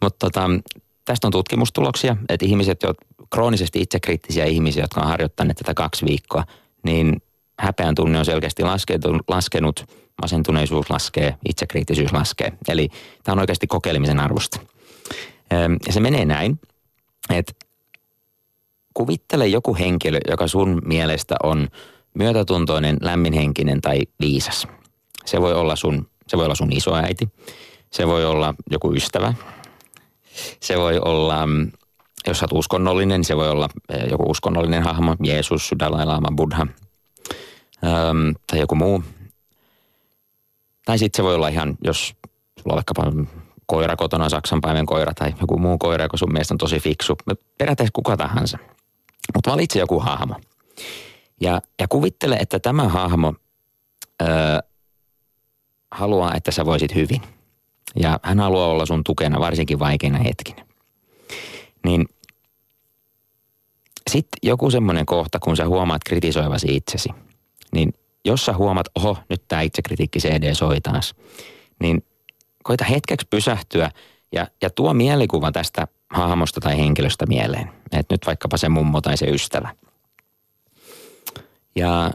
[0.02, 0.50] Mutta tota,
[1.04, 2.94] tästä on tutkimustuloksia, että ihmiset, jo
[3.30, 6.44] kroonisesti itsekriittisiä ihmisiä, jotka on harjoittaneet tätä kaksi viikkoa,
[6.82, 7.22] niin
[7.58, 8.62] häpeän tunne on selkeästi
[9.28, 9.84] laskenut,
[10.22, 12.52] masentuneisuus laskee, itsekriittisyys laskee.
[12.68, 12.88] Eli
[13.24, 14.60] tämä on oikeasti kokeilemisen arvosta.
[15.86, 16.60] Ja se menee näin,
[17.30, 17.52] että
[18.94, 21.68] kuvittele joku henkilö, joka sun mielestä on–
[22.14, 24.66] myötätuntoinen, lämminhenkinen tai viisas.
[25.24, 27.28] Se voi olla sun, se voi olla sun isoäiti,
[27.90, 29.34] se voi olla joku ystävä,
[30.60, 31.72] se voi olla, mm,
[32.26, 36.66] jos sä oot uskonnollinen, se voi olla eh, joku uskonnollinen hahmo, Jeesus, Dalai Lama, Buddha
[37.84, 39.04] ähm, tai joku muu.
[40.84, 42.14] Tai sitten se voi olla ihan, jos
[42.58, 43.12] sulla on vaikkapa
[43.66, 47.16] koira kotona, Saksanpäivän koira tai joku muu koira, joka sun mielestä on tosi fiksu.
[47.58, 48.58] Periaatteessa kuka tahansa.
[49.34, 50.34] Mutta valitse joku hahmo.
[51.40, 53.34] Ja, ja kuvittele, että tämä hahmo
[54.22, 54.26] ö,
[55.90, 57.22] haluaa, että sä voisit hyvin.
[57.96, 60.66] Ja hän haluaa olla sun tukena varsinkin vaikeina hetkinä.
[61.84, 62.08] Niin
[64.10, 67.08] sitten joku semmoinen kohta, kun sä huomaat kritisoivasi itsesi,
[67.72, 67.94] niin
[68.24, 71.14] jos sä huomaat, oho, nyt tämä itsekritiikki CD soi taas,
[71.80, 72.04] niin
[72.64, 73.90] koita hetkeksi pysähtyä
[74.32, 77.79] ja, ja tuo mielikuva tästä hahmosta tai henkilöstä mieleen.
[77.92, 79.74] Että nyt vaikkapa se mummo tai se ystävä.
[81.76, 82.10] Ja,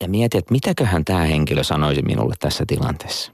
[0.00, 3.32] ja mieti, että mitäköhän tämä henkilö sanoisi minulle tässä tilanteessa.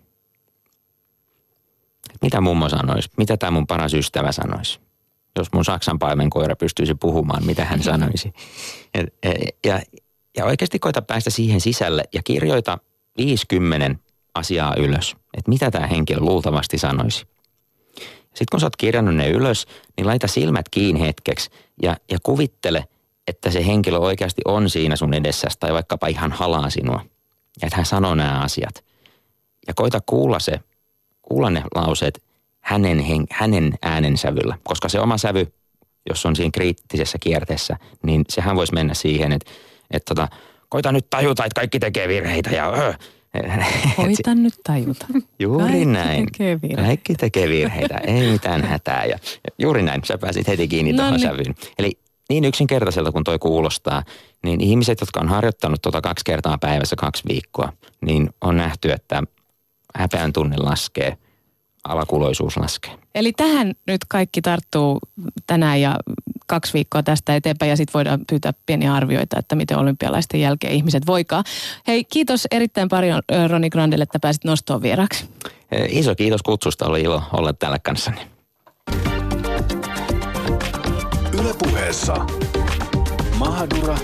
[2.22, 3.10] Mitä mummo sanoisi?
[3.16, 4.80] Mitä tämä mun paras ystävä sanoisi?
[5.36, 5.98] Jos mun Saksan
[6.30, 8.32] koira pystyisi puhumaan, mitä hän sanoisi.
[8.94, 9.04] Ja,
[9.66, 9.80] ja,
[10.36, 12.78] ja oikeasti koita päästä siihen sisälle ja kirjoita
[13.16, 14.02] 50
[14.34, 15.16] asiaa ylös.
[15.34, 17.26] Että mitä tämä henkilö luultavasti sanoisi.
[18.34, 19.66] Sitten kun sä oot kirjannut ne ylös,
[19.96, 21.50] niin laita silmät kiinni hetkeksi
[21.82, 22.84] ja, ja kuvittele,
[23.28, 27.00] että se henkilö oikeasti on siinä sun edessäsi tai vaikkapa ihan halaa sinua.
[27.62, 28.84] Ja että hän sanoo nämä asiat.
[29.66, 30.60] Ja koita kuulla se,
[31.22, 32.22] kuulla ne lauseet
[32.60, 34.58] hänen, hänen äänensävyllä.
[34.62, 35.52] Koska se oma sävy,
[36.08, 39.50] jos on siinä kriittisessä kierteessä, niin sehän voisi mennä siihen, että,
[39.90, 40.28] että tota,
[40.68, 42.92] koita nyt tajuta, että kaikki tekee virheitä ja öö,
[43.96, 45.06] Koita nyt tajuta.
[45.38, 46.26] Juuri Kaikki näin.
[46.26, 49.04] Tekee Kaikki tekee virheitä, ei mitään hätää.
[49.04, 49.18] Ja
[49.58, 51.28] juuri näin, sä pääsit heti kiinni no tuohon niin.
[51.28, 51.54] sävyyn.
[51.78, 51.92] Eli
[52.28, 54.02] niin yksinkertaiselta kuin toi kuulostaa,
[54.44, 59.22] niin ihmiset, jotka on harjoittanut tuota kaksi kertaa päivässä kaksi viikkoa, niin on nähty, että
[59.94, 61.16] häpeän tunne laskee,
[61.84, 63.03] alakuloisuus laskee.
[63.14, 64.98] Eli tähän nyt kaikki tarttuu
[65.46, 65.96] tänään ja
[66.46, 71.06] kaksi viikkoa tästä eteenpäin ja sitten voidaan pyytää pieniä arvioita, että miten olympialaisten jälkeen ihmiset
[71.06, 71.44] voikaa.
[71.86, 75.28] Hei, kiitos erittäin paljon Roni Grandelle, että pääsit nostoon vieraksi.
[75.88, 78.20] Iso kiitos kutsusta, oli ilo olla täällä kanssani.
[81.32, 82.26] Ylepuheessa
[83.38, 83.98] Mahadura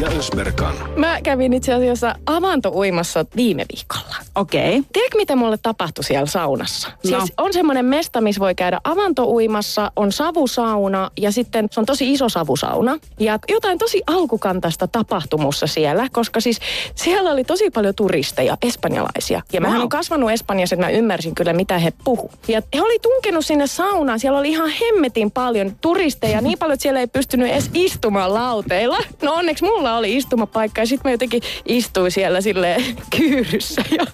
[0.00, 0.74] ja Ösberkan.
[0.96, 4.16] Mä kävin itse asiassa avantouimassa viime viikolla.
[4.34, 4.78] Okei.
[4.78, 4.82] Okay.
[4.92, 6.88] Tiedätkö, mitä mulle tapahtui siellä saunassa?
[6.88, 7.20] No.
[7.20, 12.12] Siis on semmoinen mesta, missä voi käydä avantouimassa, on savusauna ja sitten se on tosi
[12.12, 12.98] iso savusauna.
[13.20, 16.60] Ja jotain tosi alkukantaista tapahtumussa siellä, koska siis
[16.94, 19.42] siellä oli tosi paljon turisteja, espanjalaisia.
[19.52, 19.76] Ja mä wow.
[19.76, 22.30] olen kasvanut Espanjassa, että mä ymmärsin kyllä, mitä he puhu.
[22.48, 26.82] Ja he oli tunkenut sinne saunaan, siellä oli ihan hemmetin paljon turisteja, niin paljon, että
[26.82, 28.98] siellä ei pystynyt edes istumaan lauteilla.
[29.22, 32.76] No onneksi mulla mulla oli istumapaikka ja sitten mä jotenkin istuin siellä sille
[33.16, 34.06] kyyryssä ja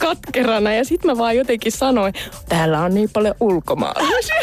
[0.00, 2.14] katkerana ja sitten mä vaan jotenkin sanoin,
[2.48, 4.34] täällä on niin paljon ulkomaalaisia.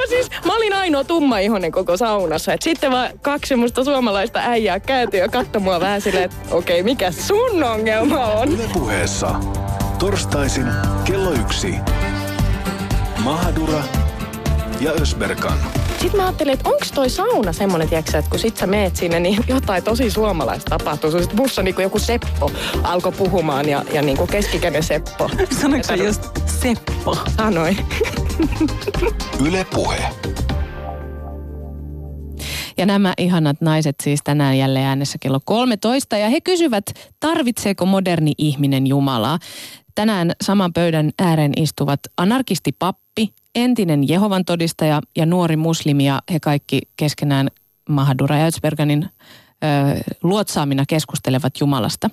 [0.00, 2.52] ja siis mä olin ainoa tumma ihonen koko saunassa.
[2.52, 6.80] Et sitten vaan kaksi semmoista suomalaista äijää kääntyi ja katsoi mua vähän silleen, että okei,
[6.80, 8.48] okay, mikä sun ongelma on?
[8.48, 9.34] Yle puheessa.
[9.98, 10.66] Torstaisin
[11.04, 11.74] kello yksi.
[13.24, 13.82] Mahadura
[14.80, 15.58] ja Ösberkan.
[16.00, 19.20] Sitten mä ajattelin, että onko toi sauna semmonen, tiiäksä, että kun sit sä meet sinne,
[19.20, 21.10] niin jotain tosi suomalaista tapahtuu.
[21.10, 22.50] Sitten musta niin joku Seppo
[22.82, 25.30] alkoi puhumaan ja, ja niin kuin keskikäinen Seppo.
[25.60, 27.18] Sanoitko sä just Seppo?
[27.36, 27.78] Sanoin.
[29.46, 30.08] Yle Puhe.
[32.78, 36.18] Ja nämä ihanat naiset siis tänään jälleen äänessä kello 13.
[36.18, 36.84] Ja he kysyvät,
[37.20, 39.38] tarvitseeko moderni ihminen Jumalaa?
[39.94, 46.80] Tänään saman pöydän ääreen istuvat anarkistipappi, entinen Jehovan todistaja ja nuori muslimi ja he kaikki
[46.96, 47.48] keskenään
[47.88, 48.50] Mahadura ja
[50.22, 52.10] luotsaamina keskustelevat Jumalasta.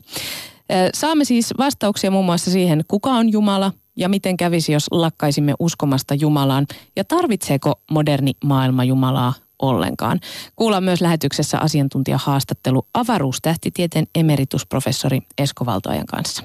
[0.94, 6.16] Saamme siis vastauksia muun muassa siihen, kuka on Jumala ja miten kävisi, jos lakkaisimme uskomasta
[6.16, 10.20] Jumalaan ja tarvitseeko moderni maailma Jumalaa ollenkaan.
[10.56, 16.44] Kuullaan myös lähetyksessä asiantuntijahaastattelu avaruustähtitieteen emeritusprofessori Esko Valtoajan kanssa.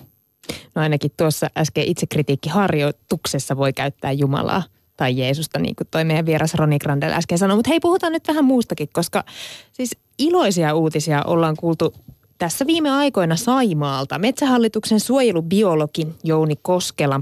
[0.75, 4.63] No ainakin tuossa äsken itsekritiikkiharjoituksessa voi käyttää Jumalaa
[4.97, 7.57] tai Jeesusta, niin kuin toi meidän vieras Roni Grandel äsken sanoi.
[7.57, 9.25] Mutta hei, puhutaan nyt vähän muustakin, koska
[9.73, 11.95] siis iloisia uutisia ollaan kuultu
[12.39, 14.19] tässä viime aikoina Saimaalta.
[14.19, 17.21] Metsähallituksen suojelubiologi Jouni Koskela.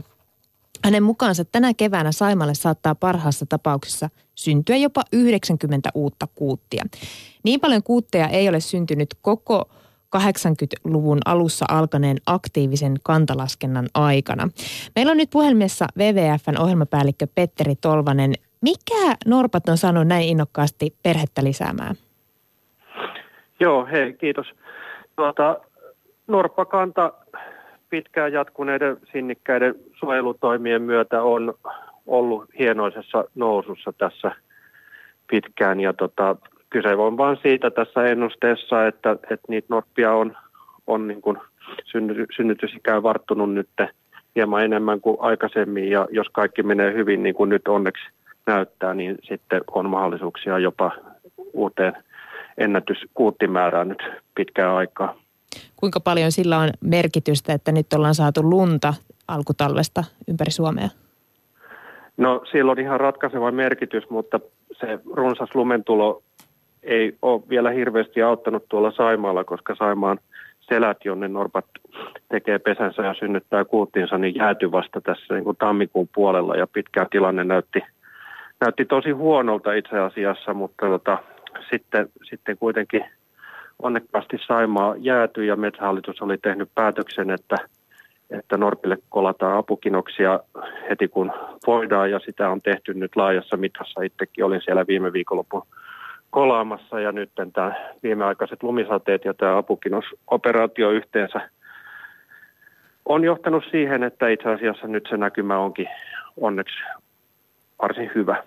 [0.85, 6.85] Hänen mukaansa tänä keväänä Saimalle saattaa parhaassa tapauksessa syntyä jopa 90 uutta kuuttia.
[7.43, 9.69] Niin paljon kuutteja ei ole syntynyt koko
[10.19, 14.49] 80-luvun alussa alkaneen aktiivisen kantalaskennan aikana.
[14.97, 18.33] Meillä on nyt puhelimessa WWFn ohjelmapäällikkö Petteri Tolvanen.
[18.61, 21.95] Mikä Norpat on saanut näin innokkaasti perhettä lisäämään?
[23.61, 24.47] Joo, hei, kiitos.
[25.17, 25.61] Tuota,
[26.27, 27.13] Norppakanta
[27.91, 31.55] pitkään jatkuneiden sinnikkäiden suojelutoimien myötä on
[32.07, 34.33] ollut hienoisessa nousussa tässä
[35.31, 36.37] pitkään ja tota,
[36.75, 40.37] kyse on vain siitä tässä ennusteessa, että, että niitä norppia on,
[40.87, 41.39] on niin kuin
[41.85, 43.69] synny, synnytysikään varttunut nyt
[44.37, 48.05] hieman enemmän kuin aikaisemmin ja jos kaikki menee hyvin niin kuin nyt onneksi
[48.47, 50.91] näyttää, niin sitten on mahdollisuuksia jopa
[51.53, 51.93] uuteen
[52.59, 54.03] ennätyskuuttimäärään nyt
[54.35, 55.15] pitkään aikaa.
[55.77, 58.95] Kuinka paljon sillä on merkitystä, että nyt ollaan saatu lunta
[59.29, 60.89] alkutalvesta ympäri Suomea?
[62.17, 64.41] No sillä on ihan ratkaiseva merkitys, mutta
[64.81, 66.23] se runsas lumentulo
[66.85, 70.19] ei ole vielä hirveästi auttanut tuolla Saimaalla, koska Saimaan
[70.61, 71.65] selät, jonne norpat
[72.29, 77.07] tekee pesänsä ja synnyttää kuuttinsa, niin jääty vasta tässä niin kuin tammikuun puolella ja pitkään
[77.11, 77.83] tilanne näytti,
[78.61, 81.19] näytti tosi huonolta itse asiassa, mutta tota,
[81.71, 83.05] sitten, sitten kuitenkin
[83.83, 87.57] onnekkaasti Saimaa jääty ja Metsähallitus oli tehnyt päätöksen, että,
[88.31, 90.41] että Norpille kolataan apukinoksia
[90.91, 91.33] heti kun
[91.67, 94.03] voidaan ja sitä on tehty nyt laajassa mitassa.
[94.03, 95.63] Itsekin olin siellä viime viikonlopun
[96.35, 97.73] kolaamassa ja nyt tämä
[98.03, 101.51] viimeaikaiset lumisateet ja tämä apukinosoperaatio yhteensä
[103.05, 105.89] on johtanut siihen, että itse asiassa nyt se näkymä onkin
[106.37, 106.77] onneksi
[107.83, 108.43] varsin hyvä.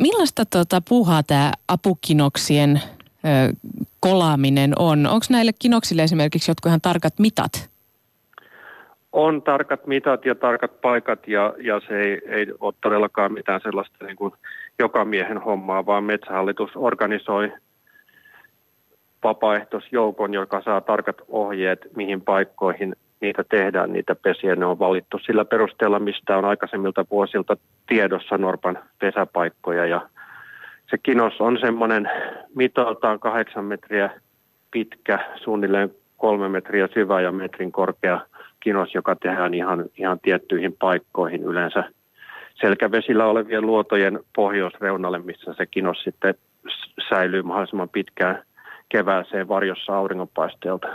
[0.00, 2.80] Millaista tuota, puuhaa tämä apukinoksien
[4.00, 5.06] kolaaminen on?
[5.06, 7.70] Onko näille kinoksille esimerkiksi jotkut ihan tarkat mitat?
[9.18, 14.04] On tarkat mitat ja tarkat paikat ja, ja se ei, ei ole todellakaan mitään sellaista
[14.04, 14.32] niin kuin
[14.78, 17.52] joka miehen hommaa, vaan Metsähallitus organisoi
[19.24, 24.56] vapaaehtoisjoukon, joka saa tarkat ohjeet, mihin paikkoihin niitä tehdään, niitä pesiä.
[24.56, 27.56] Ne on valittu sillä perusteella, mistä on aikaisemmilta vuosilta
[27.86, 29.86] tiedossa Norpan pesäpaikkoja.
[29.86, 30.08] Ja
[30.90, 32.10] se kinos on semmoinen
[32.54, 34.10] mitoiltaan kahdeksan metriä
[34.70, 38.20] pitkä, suunnilleen kolme metriä syvä ja metrin korkea
[38.66, 41.84] kinos, joka tehdään ihan, ihan tiettyihin paikkoihin yleensä
[42.60, 46.34] selkävesillä olevien luotojen pohjoisreunalle, missä se kinos sitten
[47.08, 48.42] säilyy mahdollisimman pitkään
[48.88, 50.86] kevääseen varjossa auringonpaisteelta.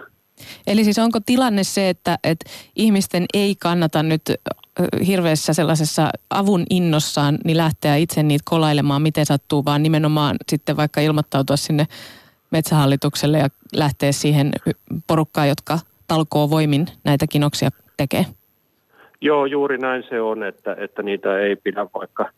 [0.67, 4.21] Eli siis onko tilanne se, että, että ihmisten ei kannata nyt
[5.07, 11.01] hirveässä sellaisessa avun innossaan niin lähteä itse niitä kolailemaan, miten sattuu, vaan nimenomaan sitten vaikka
[11.01, 11.85] ilmoittautua sinne
[12.51, 14.51] metsähallitukselle ja lähteä siihen
[15.07, 15.79] porukkaan, jotka
[16.11, 18.25] talkoo voimin näitä kinoksia tekee?
[19.21, 22.29] Joo, juuri näin se on, että, että niitä ei pidä vaikka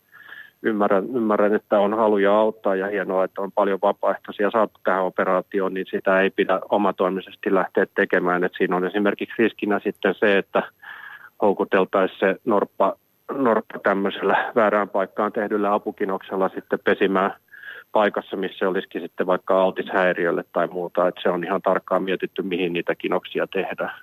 [0.64, 5.74] ymmärrän, ymmärrän, että on haluja auttaa ja hienoa, että on paljon vapaaehtoisia saatu tähän operaatioon,
[5.74, 8.44] niin sitä ei pidä omatoimisesti lähteä tekemään.
[8.44, 10.64] Et siinä on esimerkiksi riskinä sitten se, että
[11.42, 12.96] houkuteltaisiin se norppa,
[13.32, 17.34] norppa tämmöisellä väärään paikkaan tehdyllä apukinoksella sitten pesimään
[17.94, 21.08] paikassa, missä olisikin sitten vaikka altis häiriölle tai muuta.
[21.08, 24.00] Että se on ihan tarkkaan mietitty, mihin niitä kinoksia tehdään.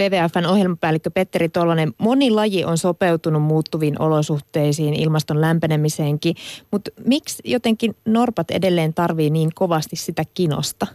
[0.00, 6.34] WWFn ohjelmapäällikkö Petteri Tolvanen, moni laji on sopeutunut muuttuviin olosuhteisiin, ilmaston lämpenemiseenkin,
[6.72, 10.86] mutta miksi jotenkin norpat edelleen tarvii niin kovasti sitä kinosta?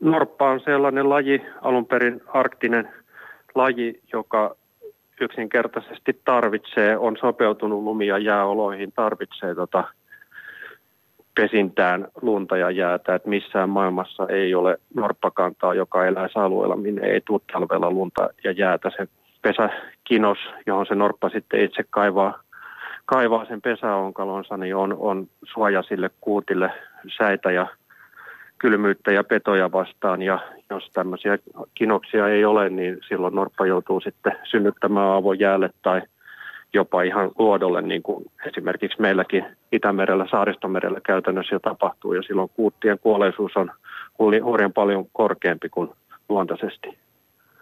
[0.00, 2.88] Norppa on sellainen laji, alun perin arktinen
[3.54, 4.56] laji, joka
[5.20, 9.84] yksinkertaisesti tarvitsee, on sopeutunut lumia jääoloihin, tarvitsee tota
[11.36, 17.20] pesintään lunta ja jäätä, että missään maailmassa ei ole norppakantaa, joka eläisi alueella, minne ei
[17.20, 18.90] tule talvella lunta ja jäätä.
[18.96, 19.08] Se
[19.42, 22.42] pesäkinos, johon se norppa sitten itse kaivaa,
[23.06, 26.70] kaivaa sen pesäonkalonsa, niin on, on suoja sille kuutille
[27.18, 27.66] säitä ja
[28.58, 30.22] kylmyyttä ja petoja vastaan.
[30.22, 30.38] Ja
[30.70, 31.38] jos tämmöisiä
[31.74, 36.02] kinoksia ei ole, niin silloin norppa joutuu sitten synnyttämään avojäälle tai–
[36.74, 42.98] jopa ihan luodolle, niin kuin esimerkiksi meilläkin Itämerellä, Saaristomerellä käytännössä jo tapahtuu, ja silloin kuuttien
[42.98, 43.72] kuolleisuus on
[44.18, 45.90] hurjan paljon korkeampi kuin
[46.28, 46.98] luontaisesti.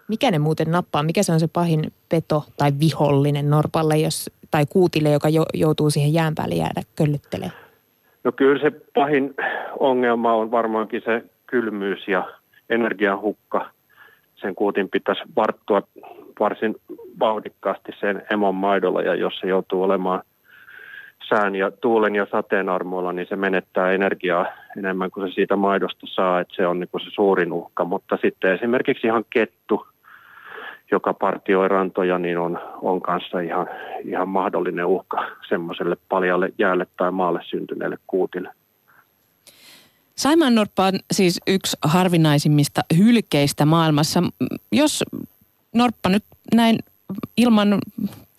[0.07, 1.03] Mikä ne muuten nappaa?
[1.03, 5.89] Mikä se on se pahin peto tai vihollinen norpalle jos, tai kuutille, joka jo, joutuu
[5.89, 7.65] siihen jään päälle jäädä köllyttelemään?
[8.23, 9.35] No kyllä se pahin
[9.79, 12.27] ongelma on varmaankin se kylmyys ja
[12.69, 13.69] energiahukka.
[14.45, 15.81] Sen kuutin pitäisi varttua
[16.39, 16.75] varsin
[17.19, 20.21] vauhdikkaasti sen emon maidolla ja jos se joutuu olemaan
[21.29, 24.45] sään ja tuulen ja sateen armoilla, niin se menettää energiaa
[24.77, 27.85] enemmän kuin se siitä maidosta saa, että se on niin kuin se suurin uhka.
[27.85, 29.87] Mutta sitten esimerkiksi ihan kettu,
[30.91, 33.69] joka partioi rantoja, niin on, on kanssa ihan,
[34.03, 38.49] ihan mahdollinen uhka semmoiselle paljalle jäälle tai maalle syntyneelle kuutille.
[40.17, 44.23] Saimaannorppa on siis yksi harvinaisimmista hylkeistä maailmassa.
[44.71, 45.03] Jos
[45.73, 46.79] norppa nyt näin
[47.37, 47.79] ilman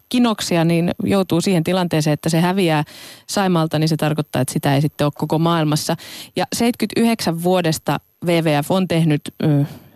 [0.09, 2.85] kinoksia niin joutuu siihen tilanteeseen, että se häviää
[3.27, 5.97] Saimalta, niin se tarkoittaa, että sitä ei sitten ole koko maailmassa.
[6.37, 9.21] Ja 79 vuodesta WWF on tehnyt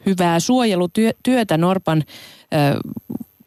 [0.06, 2.04] hyvää suojelutyötä Norpan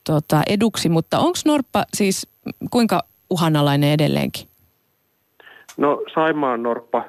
[0.04, 2.28] tota, eduksi, mutta onko Norppa siis
[2.70, 4.48] kuinka uhanalainen edelleenkin?
[5.78, 7.06] No Saimaan Norppa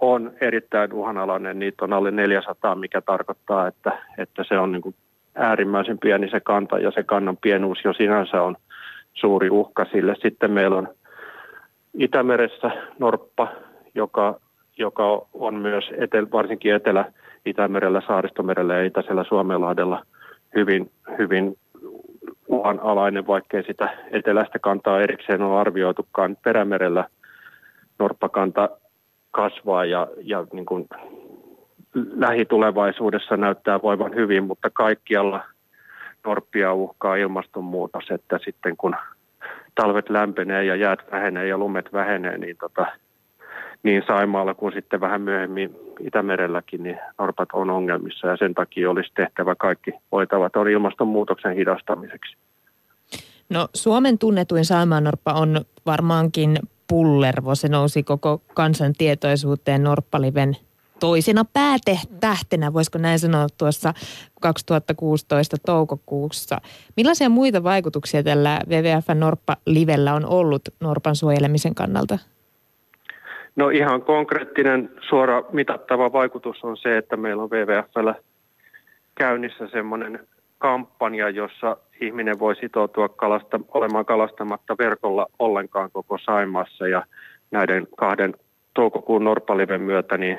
[0.00, 4.94] on erittäin uhanalainen, niitä on alle 400, mikä tarkoittaa, että, että se on niin kuin
[5.34, 8.56] äärimmäisen pieni se kanta ja se kannan pienuus jo sinänsä on
[9.14, 10.14] suuri uhka sille.
[10.22, 10.88] Sitten meillä on
[11.94, 13.48] Itämeressä norppa,
[13.94, 14.40] joka,
[14.78, 20.06] joka on myös etel, varsinkin Etelä-Itämerellä, Saaristomerellä ja Itäisellä Suomenlahdella
[20.54, 21.56] hyvin, hyvin
[22.48, 26.36] uhanalainen, vaikkei sitä eteläistä kantaa erikseen ole arvioitukaan.
[26.44, 27.04] Perämerellä
[27.98, 28.68] norppakanta
[29.30, 30.88] kasvaa ja, ja niin kuin
[31.94, 35.40] lähitulevaisuudessa näyttää voivan hyvin, mutta kaikkialla
[36.26, 38.96] norppia uhkaa ilmastonmuutos, että sitten kun
[39.74, 42.86] talvet lämpenee ja jäät vähenee ja lumet vähenee, niin tota,
[43.82, 49.12] niin Saimaalla kuin sitten vähän myöhemmin Itämerelläkin, niin norpat on ongelmissa ja sen takia olisi
[49.14, 52.36] tehtävä kaikki voitavat on ilmastonmuutoksen hidastamiseksi.
[53.48, 56.58] No Suomen tunnetuin saimaannorppa on varmaankin
[56.90, 57.54] pullervo.
[57.54, 60.56] Se nousi koko kansan tietoisuuteen Norppaliven
[61.00, 63.94] toisena päätähtenä, voisiko näin sanoa tuossa
[64.40, 66.58] 2016 toukokuussa.
[66.96, 72.18] Millaisia muita vaikutuksia tällä WWF Norppa-livellä on ollut Norpan suojelemisen kannalta?
[73.56, 78.14] No ihan konkreettinen suora mitattava vaikutus on se, että meillä on WWFllä
[79.14, 80.20] käynnissä semmoinen
[80.58, 87.04] kampanja, jossa ihminen voi sitoutua kalasta, olemaan kalastamatta verkolla ollenkaan koko Saimassa ja
[87.50, 88.34] näiden kahden
[88.74, 90.38] toukokuun Norpaliven myötä niin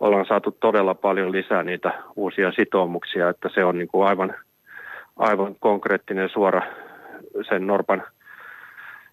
[0.00, 4.34] ollaan saatu todella paljon lisää niitä uusia sitoumuksia, että se on niin kuin aivan,
[5.16, 6.62] aivan konkreettinen suora
[7.48, 8.02] sen Norpan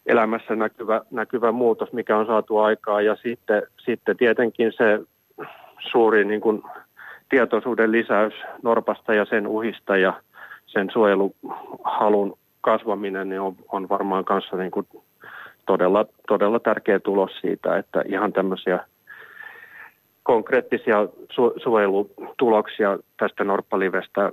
[0.05, 3.01] elämässä näkyvä, näkyvä muutos, mikä on saatu aikaa.
[3.01, 4.99] Ja sitten, sitten tietenkin se
[5.91, 6.63] suuri niin kuin
[7.29, 8.33] tietoisuuden lisäys
[8.63, 10.13] Norpasta ja sen uhista ja
[10.71, 14.87] sen suojeluhalun kasvaminen niin on, on varmaan kanssa niin kuin
[15.65, 18.79] todella, todella tärkeä tulos siitä, että ihan tämmöisiä
[20.23, 24.31] konkreettisia su- suojelutuloksia tästä Norppalivestä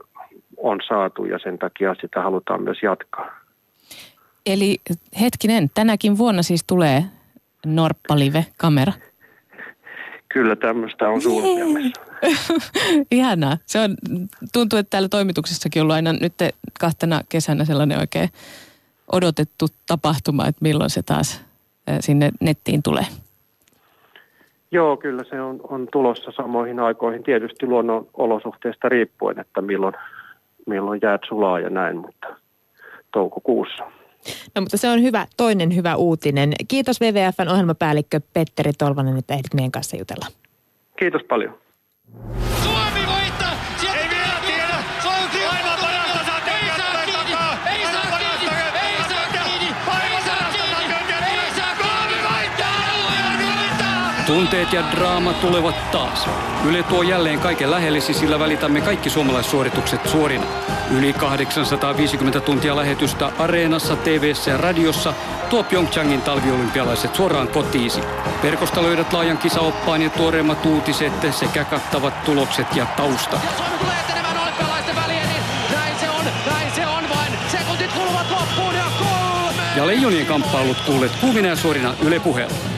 [0.57, 3.41] on saatu ja sen takia sitä halutaan myös jatkaa.
[4.47, 4.77] Eli
[5.21, 7.05] hetkinen, tänäkin vuonna siis tulee
[7.67, 8.93] Norppalive-kamera?
[10.29, 12.03] Kyllä tämmöistä on suunnitelmissa.
[13.11, 13.59] Ihanaa.
[13.67, 13.97] Se on,
[14.53, 16.35] tuntuu, että täällä toimituksessakin on ollut aina nyt
[16.81, 18.29] kahtena kesänä sellainen oikein
[19.13, 21.45] odotettu tapahtuma, että milloin se taas
[22.01, 23.07] sinne nettiin tulee.
[24.71, 27.23] Joo, kyllä se on, on tulossa samoihin aikoihin.
[27.23, 29.95] Tietysti luonnon olosuhteista riippuen, että milloin,
[30.67, 32.27] milloin jäät sulaa ja näin, mutta
[33.13, 33.85] toukokuussa.
[34.55, 36.53] No mutta se on hyvä, toinen hyvä uutinen.
[36.69, 40.27] Kiitos WWFn ohjelmapäällikkö Petteri Tolvanen, että ehdit meidän kanssa jutella.
[40.99, 41.59] Kiitos paljon.
[42.13, 42.76] そう!
[54.27, 56.29] Tunteet ja draama tulevat taas.
[56.65, 60.47] Yle tuo jälleen kaiken lähellesi, sillä välitämme kaikki suomalaissuoritukset suorina.
[60.91, 65.15] Yli 850 tuntia lähetystä Areenassa, TVssä ja radiossa
[65.51, 68.01] tuo Pyeongchangin talviolympialaiset suoraan kotiisi.
[68.43, 73.37] Verkosta löydät laajan kisaoppaan ja tuoreimmat uutiset sekä kattavat tulokset ja tausta.
[73.37, 77.33] Ja Suomi tulee etenemään olympialaisten väliin, niin näin se on, näin se on vain.
[77.51, 79.63] Sekuntit kuluvat loppuun ja kolme!
[79.77, 82.76] Ja leijonien kamppailut kuulet kuumina ja suorina Yle puheella.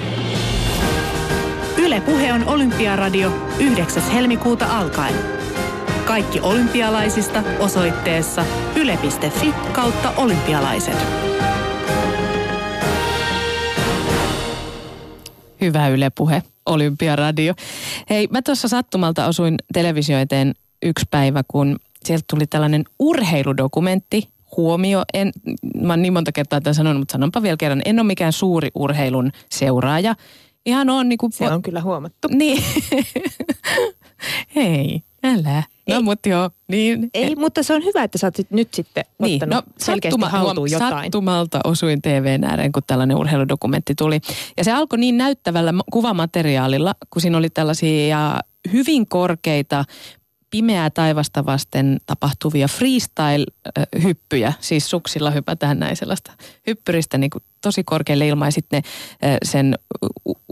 [1.88, 4.02] Yle Puhe on Olympiaradio 9.
[4.12, 5.14] helmikuuta alkaen.
[6.04, 8.44] Kaikki olympialaisista osoitteessa
[8.76, 10.98] yle.fi kautta olympialaiset.
[15.60, 17.54] Hyvä Yle Puhe, Olympiaradio.
[18.10, 24.28] Hei, mä tuossa sattumalta osuin televisio eteen yksi päivä, kun sieltä tuli tällainen urheiludokumentti.
[24.56, 25.32] Huomio, en,
[25.82, 28.68] mä oon niin monta kertaa tämän sanonut, mutta sanonpa vielä kerran, en ole mikään suuri
[28.74, 30.14] urheilun seuraaja.
[30.68, 31.32] Ihan on niin kuin...
[31.32, 32.28] Se on kyllä huomattu.
[32.30, 32.62] Niin.
[34.56, 35.62] Hei, älä.
[35.88, 36.02] No Ei.
[36.02, 37.10] mut joo, niin.
[37.14, 40.20] Ei, mutta se on hyvä, että sä oot sit- nyt sitten Niin, ottanut no selkeästi
[40.20, 41.04] sattuma, haltuun jotain.
[41.04, 44.20] sattumalta osuin TVn ääreen, kun tällainen urheiludokumentti tuli.
[44.56, 48.40] Ja se alkoi niin näyttävällä ma- kuvamateriaalilla, kun siinä oli tällaisia
[48.72, 49.84] hyvin korkeita
[50.50, 54.52] pimeää taivasta vasten tapahtuvia freestyle-hyppyjä.
[54.60, 56.32] Siis suksilla hypätään näin sellaista
[56.66, 58.82] hyppyristä niin kuin tosi korkealle ilmaan ja sitten
[59.22, 59.78] ne, sen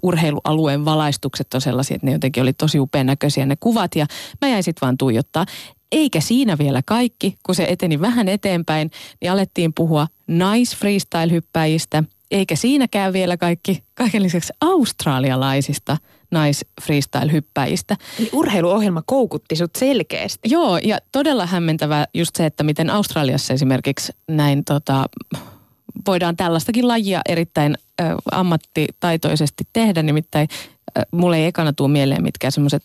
[0.02, 4.06] urheilualueen valaistukset on sellaisia, että ne jotenkin oli tosi upean näköisiä ne kuvat ja
[4.40, 5.46] mä jäin sitten vaan tuijottaa.
[5.92, 8.90] Eikä siinä vielä kaikki, kun se eteni vähän eteenpäin,
[9.20, 12.04] niin alettiin puhua nais-freestyle-hyppäjistä.
[12.30, 15.96] Eikä siinäkään vielä kaikki, kaiken lisäksi australialaisista
[16.30, 17.96] nais-freestyle-hyppäjistä.
[18.20, 20.48] Eli urheiluohjelma koukutti sut selkeästi.
[20.50, 25.06] Joo, ja todella hämmentävää just se, että miten Australiassa esimerkiksi näin tota,
[26.06, 30.02] voidaan tällaistakin lajia erittäin ö, ammattitaitoisesti tehdä.
[30.02, 30.48] Nimittäin
[30.98, 32.84] ö, mulle ei ekana tuu mieleen mitkään semmoiset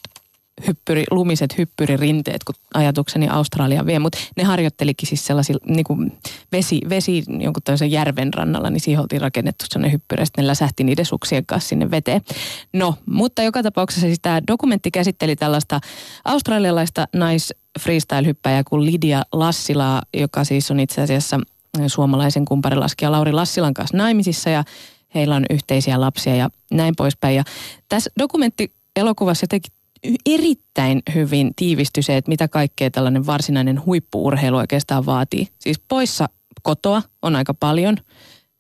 [0.68, 6.18] hyppyri, lumiset hyppyririnteet, kun ajatukseni Australia vie, mutta ne harjoittelikin siis sellaisilla niin kuin
[6.52, 10.84] vesi, vesi jonkun tämmöisen järven rannalla, niin siihen oltiin rakennettu sellainen hyppyrä, sitten ne läsähti
[10.84, 12.22] niiden suksien kanssa sinne veteen.
[12.74, 15.80] No, mutta joka tapauksessa siis tämä dokumentti käsitteli tällaista
[16.26, 21.40] australialaista nais freestyle-hyppäjää kuin Lidia Lassilaa, joka siis on itse asiassa
[21.88, 24.64] suomalaisen kumparilaskija Lauri Lassilan kanssa naimisissa ja
[25.16, 27.36] heillä on yhteisiä lapsia ja näin poispäin.
[27.36, 27.44] Ja
[27.90, 29.74] tässä dokumenttielokuvassa jotenkin
[30.26, 35.48] erittäin hyvin tiivistyi se, että mitä kaikkea tällainen varsinainen huippuurheilu oikeastaan vaatii.
[35.60, 36.30] Siis poissa
[36.64, 37.98] kotoa on aika paljon,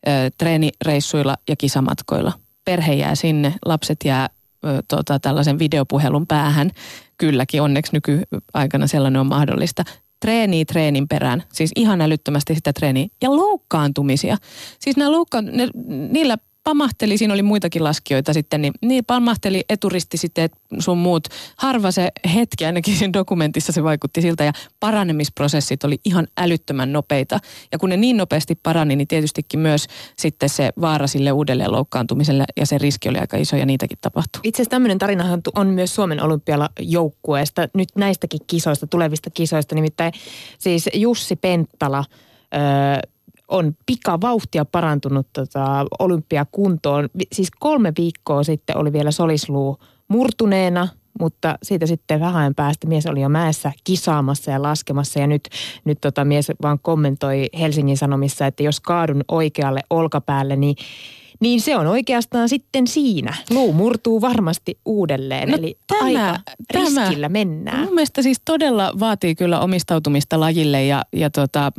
[0.07, 2.33] ö, treenireissuilla ja kisamatkoilla.
[2.65, 4.29] Perhe jää sinne, lapset jää
[4.65, 6.71] ö, tota, tällaisen videopuhelun päähän.
[7.17, 9.83] Kylläkin onneksi nykyaikana sellainen on mahdollista.
[10.19, 13.07] Treeni treenin perään, siis ihan älyttömästi sitä treeniä.
[13.21, 14.37] Ja loukkaantumisia.
[14.79, 15.67] Siis nämä loukkaan, ne,
[16.09, 20.49] niillä pamahteli, siinä oli muitakin laskijoita sitten, niin, niin pamahteli eturisti sitten
[20.79, 21.27] sun muut.
[21.57, 27.39] Harva se hetki, ainakin siinä dokumentissa se vaikutti siltä ja paranemisprosessit oli ihan älyttömän nopeita.
[27.71, 29.87] Ja kun ne niin nopeasti parani, niin tietystikin myös
[30.17, 34.39] sitten se vaara sille uudelleen loukkaantumiselle ja se riski oli aika iso ja niitäkin tapahtui.
[34.43, 39.75] Itse asiassa tämmöinen tarinahan on myös Suomen olympialajoukkueesta, nyt näistäkin kisoista, tulevista kisoista.
[39.75, 40.13] Nimittäin
[40.59, 42.05] siis Jussi Penttala
[43.51, 47.09] on pikavauhtia parantunut tota, olympiakuntoon.
[47.31, 49.77] Siis kolme viikkoa sitten oli vielä solisluu
[50.07, 50.87] murtuneena,
[51.19, 55.49] mutta siitä sitten vähän päästä mies oli jo mäessä kisaamassa ja laskemassa ja nyt,
[55.85, 60.75] nyt tota mies vaan kommentoi Helsingin Sanomissa, että jos kaadun oikealle olkapäälle, niin
[61.39, 63.33] niin se on oikeastaan sitten siinä.
[63.49, 66.39] Luu murtuu varmasti uudelleen, No eli tämä- aika
[66.73, 67.79] tämä- riskillä mennään.
[67.85, 71.71] Mun mielestä siis todella vaatii kyllä omistautumista lajille ja, ja tota,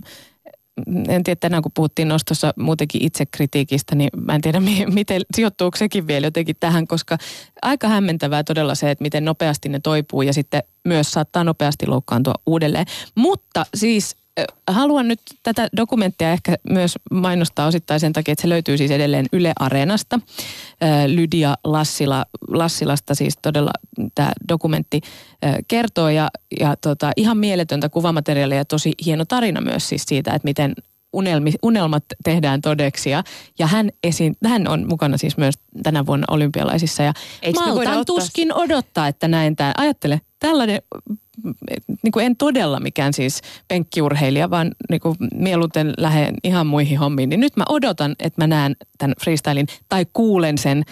[1.08, 5.76] en tiedä tänään kun puhuttiin nostossa muutenkin itsekritiikistä, niin mä en tiedä mi- miten sijoittuuko
[5.76, 7.18] sekin vielä jotenkin tähän, koska
[7.62, 12.34] aika hämmentävää todella se, että miten nopeasti ne toipuu ja sitten myös saattaa nopeasti loukkaantua
[12.46, 12.86] uudelleen.
[13.14, 14.16] Mutta siis
[14.70, 19.26] haluan nyt tätä dokumenttia ehkä myös mainostaa osittain sen takia, että se löytyy siis edelleen
[19.32, 20.20] Yle Areenasta.
[21.06, 23.70] Lydia Lassila, Lassilasta siis todella
[24.14, 25.00] tämä dokumentti
[25.68, 26.28] kertoo ja,
[26.60, 30.74] ja tota, ihan mieletöntä kuvamateriaalia ja tosi hieno tarina myös siis siitä, että miten
[31.12, 33.24] unelmi, unelmat tehdään todeksi ja,
[33.58, 37.12] ja hän, esiin, hän on mukana siis myös tänä vuonna olympialaisissa ja
[37.42, 39.72] Eikö maltan tuskin odottaa, että näin tämä.
[39.76, 40.82] Ajattele, tällainen,
[42.02, 47.28] niin kuin en todella mikään siis penkkiurheilija, vaan niin kuin mieluiten lähden ihan muihin hommiin,
[47.28, 50.84] niin nyt mä odotan, että mä näen tämän freestylin tai kuulen sen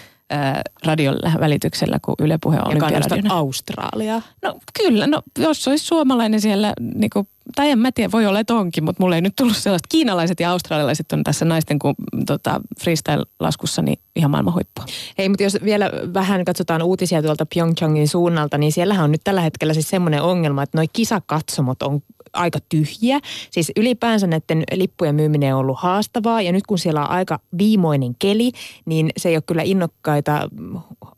[0.85, 3.35] radion välityksellä, kun Yle Puhe on olympiaradiona.
[3.35, 4.22] Australiaa.
[4.43, 8.41] No kyllä, no jos olisi suomalainen siellä, niin kuin, tai en mä tiedä, voi olla,
[8.41, 9.89] että onkin, mutta mulle ei nyt tullut sellaista.
[9.89, 11.95] Kiinalaiset ja australialaiset on tässä naisten kuin,
[12.26, 14.85] tota, freestyle-laskussa niin ihan maailman huippua.
[15.18, 19.41] Hei, mutta jos vielä vähän katsotaan uutisia tuolta Pyeongchangin suunnalta, niin siellähän on nyt tällä
[19.41, 22.03] hetkellä siis semmoinen ongelma, että noi kisakatsomot on
[22.33, 23.20] aika tyhjiä.
[23.51, 28.14] Siis ylipäänsä näiden lippujen myyminen on ollut haastavaa ja nyt kun siellä on aika viimoinen
[28.18, 28.53] keli,
[28.85, 30.49] niin se ei ole kyllä innokkaita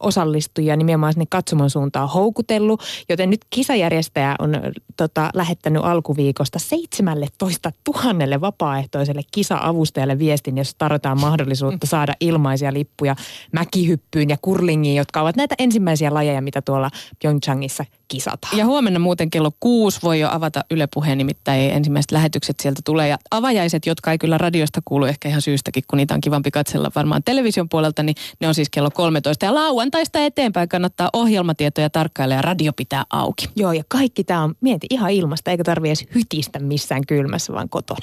[0.01, 2.83] osallistujia nimenomaan sinne katsomon suuntaan houkutellut.
[3.09, 4.57] Joten nyt kisajärjestäjä on
[4.97, 7.73] tota, lähettänyt alkuviikosta 17
[8.05, 13.17] 000 vapaaehtoiselle kisa-avustajalle viestin, jos tarjotaan mahdollisuutta saada ilmaisia lippuja
[13.53, 16.91] mäkihyppyyn ja kurlingiin, jotka ovat näitä ensimmäisiä lajeja, mitä tuolla
[17.23, 18.59] Pyeongchangissa kisataan.
[18.59, 23.09] Ja huomenna muuten kello kuusi voi jo avata Yle Puheen, nimittäin ensimmäiset lähetykset sieltä tulee.
[23.09, 26.91] Ja avajaiset, jotka ei kyllä radiosta kuulu ehkä ihan syystäkin, kun niitä on kivampi katsella
[26.95, 29.47] varmaan television puolelta, niin ne on siis kello 13.
[29.47, 33.49] Ja lauantaista eteenpäin kannattaa ohjelmatietoja tarkkailla ja radio pitää auki.
[33.57, 37.69] Joo, ja kaikki tämä on, mieti, ihan ilmasta, eikä tarvi edes hytistä missään kylmässä, vaan
[37.69, 38.01] kotona.